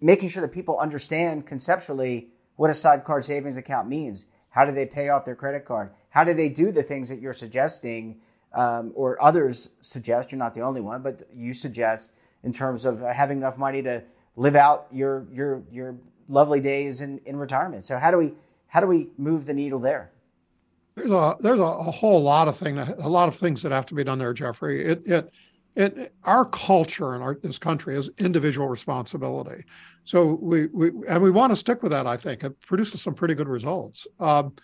making 0.00 0.30
sure 0.30 0.40
that 0.42 0.52
people 0.52 0.78
understand 0.78 1.46
conceptually 1.46 2.28
what 2.56 2.70
a 2.70 2.74
sidecar 2.74 3.22
savings 3.22 3.56
account 3.56 3.88
means. 3.88 4.26
How 4.50 4.64
do 4.64 4.72
they 4.72 4.86
pay 4.86 5.10
off 5.10 5.24
their 5.24 5.36
credit 5.36 5.64
card? 5.64 5.90
How 6.10 6.24
do 6.24 6.32
they 6.32 6.48
do 6.48 6.72
the 6.72 6.82
things 6.82 7.08
that 7.08 7.20
you're 7.20 7.34
suggesting 7.34 8.20
um, 8.54 8.92
or 8.94 9.22
others 9.22 9.70
suggest? 9.82 10.32
You're 10.32 10.38
not 10.38 10.54
the 10.54 10.62
only 10.62 10.80
one, 10.80 11.02
but 11.02 11.22
you 11.34 11.52
suggest 11.52 12.12
in 12.42 12.52
terms 12.52 12.84
of 12.84 13.00
having 13.00 13.38
enough 13.38 13.58
money 13.58 13.82
to 13.82 14.02
live 14.36 14.56
out 14.56 14.86
your 14.90 15.26
your 15.32 15.62
your 15.70 15.96
lovely 16.28 16.60
days 16.60 17.00
in, 17.00 17.18
in 17.24 17.36
retirement. 17.36 17.84
So 17.84 17.98
how 17.98 18.10
do 18.10 18.18
we 18.18 18.34
how 18.68 18.80
do 18.80 18.86
we 18.86 19.08
move 19.16 19.46
the 19.46 19.54
needle 19.54 19.80
there? 19.80 20.10
There's 20.94 21.10
a 21.10 21.36
there's 21.40 21.60
a, 21.60 21.62
a 21.62 21.90
whole 21.90 22.22
lot 22.22 22.48
of 22.48 22.56
thing 22.56 22.78
a 22.78 23.08
lot 23.08 23.28
of 23.28 23.34
things 23.34 23.62
that 23.62 23.72
have 23.72 23.86
to 23.86 23.94
be 23.94 24.04
done 24.04 24.18
there, 24.18 24.34
Jeffrey. 24.34 24.84
It 24.84 25.06
it 25.06 25.32
it, 25.74 26.12
our 26.24 26.44
culture 26.44 27.14
in 27.14 27.22
our, 27.22 27.38
this 27.40 27.58
country 27.58 27.96
is 27.96 28.10
individual 28.18 28.68
responsibility. 28.68 29.64
So 30.04 30.38
we, 30.40 30.66
we 30.66 30.90
and 31.06 31.22
we 31.22 31.30
want 31.30 31.52
to 31.52 31.56
stick 31.56 31.82
with 31.82 31.92
that. 31.92 32.06
I 32.06 32.16
think 32.16 32.42
it 32.42 32.60
produces 32.60 33.00
some 33.00 33.14
pretty 33.14 33.34
good 33.34 33.48
results. 33.48 34.06
Um, 34.18 34.54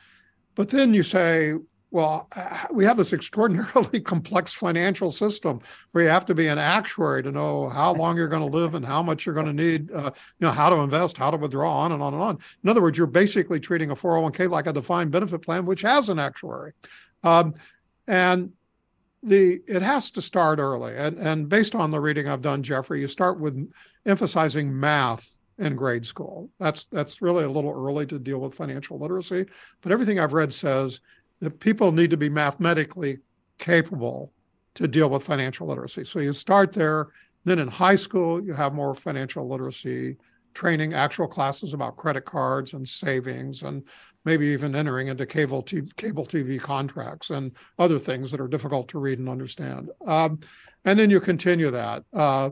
but 0.57 0.71
then 0.71 0.93
you 0.93 1.03
say, 1.05 1.55
well, 1.95 2.29
we 2.73 2.85
have 2.85 2.97
this 2.97 3.13
extraordinarily 3.13 4.01
complex 4.05 4.53
financial 4.53 5.13
system 5.13 5.61
where 5.93 6.03
you 6.03 6.11
have 6.11 6.25
to 6.25 6.35
be 6.35 6.49
an 6.49 6.59
actuary 6.59 7.23
to 7.23 7.31
know 7.31 7.69
how 7.69 7.95
long 7.95 8.17
you're 8.17 8.27
going 8.27 8.45
to 8.45 8.59
live 8.59 8.75
and 8.75 8.85
how 8.85 9.01
much 9.01 9.25
you're 9.25 9.35
going 9.35 9.47
to 9.47 9.53
need, 9.53 9.93
uh, 9.93 10.11
you 10.41 10.45
know, 10.45 10.51
how 10.51 10.69
to 10.69 10.75
invest, 10.79 11.17
how 11.17 11.31
to 11.31 11.37
withdraw, 11.37 11.73
on 11.73 11.93
and 11.93 12.03
on 12.03 12.13
and 12.13 12.21
on. 12.21 12.39
In 12.65 12.69
other 12.69 12.83
words, 12.83 12.99
you're 12.99 13.07
basically 13.07 13.61
treating 13.61 13.93
a 13.93 13.95
401k 13.95 14.51
like 14.51 14.67
a 14.67 14.73
defined 14.73 15.13
benefit 15.13 15.43
plan, 15.43 15.67
which 15.67 15.83
has 15.83 16.09
an 16.09 16.19
actuary. 16.19 16.73
Um, 17.23 17.55
and 18.09 18.51
the 19.23 19.61
it 19.69 19.83
has 19.83 20.11
to 20.11 20.21
start 20.21 20.59
early. 20.59 20.97
And, 20.97 21.17
and 21.17 21.49
based 21.49 21.77
on 21.77 21.93
the 21.93 22.01
reading 22.01 22.27
I've 22.27 22.43
done, 22.43 22.65
Jeffrey, 22.65 23.03
you 23.03 23.07
start 23.07 23.39
with 23.39 23.71
emphasizing 24.05 24.81
math 24.81 25.33
in 25.59 25.77
grade 25.77 26.05
school. 26.05 26.51
That's 26.59 26.87
that's 26.87 27.23
really 27.23 27.45
a 27.45 27.49
little 27.49 27.71
early 27.71 28.05
to 28.07 28.19
deal 28.19 28.41
with 28.41 28.57
financial 28.57 28.99
literacy. 28.99 29.47
But 29.81 29.93
everything 29.93 30.19
I've 30.19 30.33
read 30.33 30.53
says 30.53 30.99
that 31.45 31.61
people 31.61 31.93
need 31.93 32.11
to 32.11 32.17
be 32.17 32.29
mathematically 32.29 33.19
capable 33.59 34.33
to 34.75 34.89
deal 34.89 35.09
with 35.09 35.23
financial 35.23 35.67
literacy. 35.67 36.05
So 36.05 36.19
you 36.19 36.33
start 36.33 36.73
there. 36.73 37.09
Then 37.45 37.59
in 37.59 37.69
high 37.69 37.97
school, 37.97 38.43
you 38.43 38.55
have 38.55 38.75
more 38.75 38.95
financial 38.95 39.49
literacy 39.49 40.17
training, 40.55 40.95
actual 40.95 41.27
classes 41.27 41.75
about 41.75 41.97
credit 41.97 42.25
cards 42.25 42.73
and 42.75 42.89
savings, 42.89 43.63
and 43.63 43.83
maybe 44.25 44.47
even 44.47 44.75
entering 44.75 45.09
into 45.09 45.27
cable 45.27 45.63
TV, 45.63 45.95
cable 45.97 46.25
TV 46.25 46.59
contracts 46.59 47.31
and 47.31 47.53
other 47.79 47.99
things 47.99 48.31
that 48.31 48.41
are 48.41 48.49
difficult 48.49 48.89
to 48.89 48.99
read 48.99 49.19
and 49.19 49.29
understand. 49.29 49.91
Um, 50.07 50.41
and 50.85 50.99
then 50.99 51.11
you 51.11 51.21
continue 51.21 51.71
that. 51.71 52.05
Uh, 52.13 52.51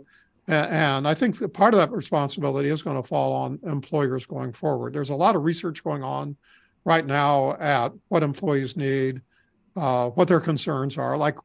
and 0.49 1.07
I 1.07 1.15
think 1.15 1.39
that 1.39 1.55
part 1.55 1.73
of 1.73 1.79
that 1.79 1.93
responsibility 1.93 2.69
is 2.69 2.83
going 2.83 3.01
to 3.01 3.07
fall 3.07 3.33
on 3.33 3.61
employers 3.65 4.27
going 4.27 4.53
forward. 4.53 4.93
There's 4.93 5.11
a 5.11 5.15
lot 5.15 5.37
of 5.37 5.45
research 5.45 5.83
going 5.85 6.03
on 6.03 6.37
right 6.85 7.07
now 7.07 7.53
at 7.55 7.93
what 8.09 8.23
employees 8.23 8.77
need, 8.77 9.21
uh, 9.77 10.11
what 10.11 10.29
their 10.29 10.41
concerns 10.41 10.99
are. 10.99 11.17
Like 11.17 11.37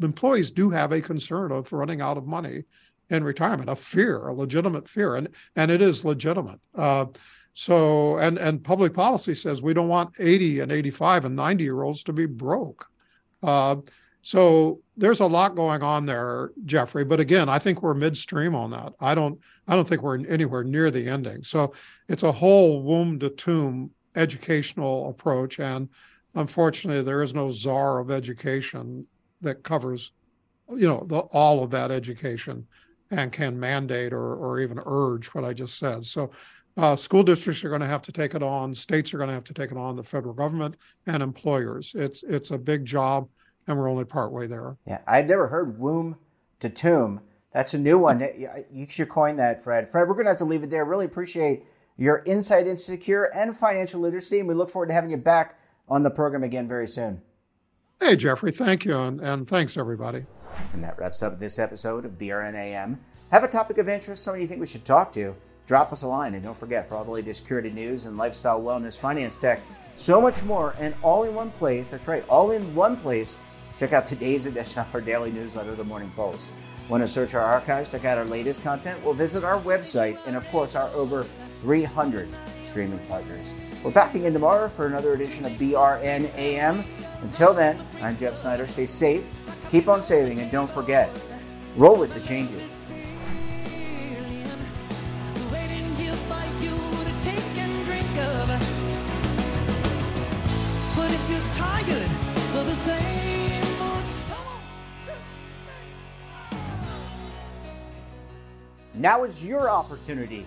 employees 0.00 0.50
do 0.50 0.70
have 0.70 0.92
a 0.92 1.00
concern 1.00 1.52
of 1.52 1.72
running 1.72 2.00
out 2.00 2.16
of 2.16 2.26
money 2.26 2.64
in 3.10 3.24
retirement, 3.24 3.68
a 3.68 3.76
fear, 3.76 4.28
a 4.28 4.34
legitimate 4.34 4.88
fear, 4.88 5.16
and 5.16 5.28
and 5.56 5.70
it 5.70 5.82
is 5.82 6.04
legitimate. 6.04 6.60
Uh, 6.74 7.06
so 7.52 8.16
and 8.18 8.38
and 8.38 8.64
public 8.64 8.94
policy 8.94 9.34
says 9.34 9.62
we 9.62 9.74
don't 9.74 9.88
want 9.88 10.14
80 10.18 10.60
and 10.60 10.72
85 10.72 11.26
and 11.26 11.36
90 11.36 11.64
year 11.64 11.82
olds 11.82 12.02
to 12.04 12.12
be 12.12 12.26
broke. 12.26 12.86
Uh, 13.42 13.76
so 14.22 14.80
there's 14.96 15.20
a 15.20 15.26
lot 15.26 15.54
going 15.54 15.82
on 15.82 16.06
there, 16.06 16.50
Jeffrey. 16.64 17.04
But 17.04 17.20
again, 17.20 17.50
I 17.50 17.58
think 17.58 17.82
we're 17.82 17.92
midstream 17.92 18.54
on 18.54 18.70
that. 18.70 18.94
I 18.98 19.14
don't 19.14 19.38
I 19.68 19.76
don't 19.76 19.86
think 19.86 20.02
we're 20.02 20.24
anywhere 20.26 20.64
near 20.64 20.90
the 20.90 21.08
ending. 21.08 21.42
So 21.42 21.74
it's 22.08 22.22
a 22.22 22.32
whole 22.32 22.82
womb 22.82 23.18
to 23.20 23.28
tomb 23.28 23.90
educational 24.16 25.10
approach. 25.10 25.58
And 25.58 25.88
unfortunately, 26.34 27.02
there 27.02 27.22
is 27.22 27.34
no 27.34 27.50
czar 27.50 27.98
of 27.98 28.10
education 28.10 29.06
that 29.40 29.62
covers, 29.62 30.12
you 30.74 30.88
know, 30.88 31.04
the, 31.06 31.18
all 31.32 31.62
of 31.62 31.70
that 31.70 31.90
education 31.90 32.66
and 33.10 33.32
can 33.32 33.58
mandate 33.58 34.12
or, 34.12 34.34
or 34.34 34.60
even 34.60 34.80
urge 34.84 35.28
what 35.28 35.44
I 35.44 35.52
just 35.52 35.78
said. 35.78 36.04
So 36.06 36.30
uh, 36.76 36.96
school 36.96 37.22
districts 37.22 37.62
are 37.64 37.68
going 37.68 37.80
to 37.80 37.86
have 37.86 38.02
to 38.02 38.12
take 38.12 38.34
it 38.34 38.42
on. 38.42 38.74
States 38.74 39.14
are 39.14 39.18
going 39.18 39.28
to 39.28 39.34
have 39.34 39.44
to 39.44 39.54
take 39.54 39.70
it 39.70 39.76
on. 39.76 39.96
The 39.96 40.02
federal 40.02 40.34
government 40.34 40.76
and 41.06 41.22
employers. 41.22 41.94
It's 41.94 42.22
it's 42.24 42.50
a 42.50 42.58
big 42.58 42.84
job, 42.84 43.28
and 43.68 43.78
we're 43.78 43.88
only 43.88 44.04
partway 44.04 44.46
there. 44.48 44.76
Yeah, 44.86 44.98
I'd 45.06 45.28
never 45.28 45.46
heard 45.46 45.78
womb 45.78 46.16
to 46.60 46.68
tomb. 46.68 47.20
That's 47.52 47.74
a 47.74 47.78
new 47.78 47.98
one. 47.98 48.26
You 48.72 48.86
should 48.88 49.08
coin 49.08 49.36
that, 49.36 49.62
Fred. 49.62 49.88
Fred, 49.88 50.08
we're 50.08 50.14
going 50.14 50.24
to 50.24 50.30
have 50.30 50.38
to 50.38 50.44
leave 50.44 50.64
it 50.64 50.70
there. 50.70 50.84
Really 50.84 51.06
appreciate 51.06 51.64
your 51.96 52.22
insight 52.26 52.66
into 52.66 52.82
secure 52.82 53.30
and 53.34 53.56
financial 53.56 54.00
literacy, 54.00 54.40
and 54.40 54.48
we 54.48 54.54
look 54.54 54.70
forward 54.70 54.88
to 54.88 54.94
having 54.94 55.10
you 55.10 55.16
back 55.16 55.58
on 55.88 56.02
the 56.02 56.10
program 56.10 56.42
again 56.42 56.66
very 56.66 56.86
soon. 56.86 57.22
Hey, 58.00 58.16
Jeffrey, 58.16 58.50
thank 58.50 58.84
you, 58.84 58.98
and, 58.98 59.20
and 59.20 59.48
thanks 59.48 59.76
everybody. 59.76 60.26
And 60.72 60.82
that 60.82 60.98
wraps 60.98 61.22
up 61.22 61.38
this 61.38 61.58
episode 61.58 62.04
of 62.04 62.18
BRNAM. 62.18 62.98
Have 63.30 63.44
a 63.44 63.48
topic 63.48 63.78
of 63.78 63.88
interest, 63.88 64.22
somebody 64.22 64.42
you 64.42 64.48
think 64.48 64.60
we 64.60 64.66
should 64.66 64.84
talk 64.84 65.12
to 65.12 65.34
drop 65.66 65.92
us 65.92 66.02
a 66.02 66.08
line. 66.08 66.34
And 66.34 66.42
don't 66.42 66.56
forget, 66.56 66.86
for 66.86 66.94
all 66.94 67.04
the 67.04 67.10
latest 67.10 67.42
security 67.42 67.70
news 67.70 68.06
and 68.06 68.16
lifestyle, 68.16 68.60
wellness, 68.60 68.98
finance 68.98 69.36
tech, 69.36 69.60
so 69.96 70.20
much 70.20 70.42
more, 70.42 70.74
and 70.78 70.94
all 71.02 71.24
in 71.24 71.34
one 71.34 71.50
place. 71.52 71.90
That's 71.90 72.08
right, 72.08 72.24
all 72.28 72.50
in 72.50 72.74
one 72.74 72.96
place. 72.96 73.38
Check 73.78 73.92
out 73.92 74.06
today's 74.06 74.46
edition 74.46 74.80
of 74.80 74.94
our 74.94 75.00
daily 75.00 75.32
newsletter, 75.32 75.74
The 75.74 75.84
Morning 75.84 76.12
Pulse. 76.14 76.52
Want 76.88 77.02
to 77.02 77.08
search 77.08 77.34
our 77.34 77.42
archives, 77.42 77.90
check 77.90 78.04
out 78.04 78.18
our 78.18 78.24
latest 78.24 78.62
content? 78.62 79.02
Well, 79.04 79.14
visit 79.14 79.42
our 79.42 79.58
website 79.60 80.18
and, 80.26 80.36
of 80.36 80.46
course, 80.48 80.76
our 80.76 80.88
over 80.90 81.26
300 81.64 82.28
streaming 82.62 82.98
partners. 83.08 83.54
We're 83.82 83.90
back 83.90 84.14
again 84.14 84.34
tomorrow 84.34 84.68
for 84.68 84.84
another 84.84 85.14
edition 85.14 85.46
of 85.46 85.52
BRN 85.52 86.30
AM. 86.36 86.84
Until 87.22 87.54
then, 87.54 87.82
I'm 88.02 88.18
Jeff 88.18 88.36
Snyder. 88.36 88.66
Stay 88.66 88.84
safe, 88.84 89.24
keep 89.70 89.88
on 89.88 90.02
saving, 90.02 90.40
and 90.40 90.52
don't 90.52 90.68
forget, 90.68 91.10
roll 91.74 91.96
with 91.96 92.12
the 92.12 92.20
changes. 92.20 92.84
Now 108.92 109.24
is 109.24 109.42
your 109.42 109.70
opportunity 109.70 110.46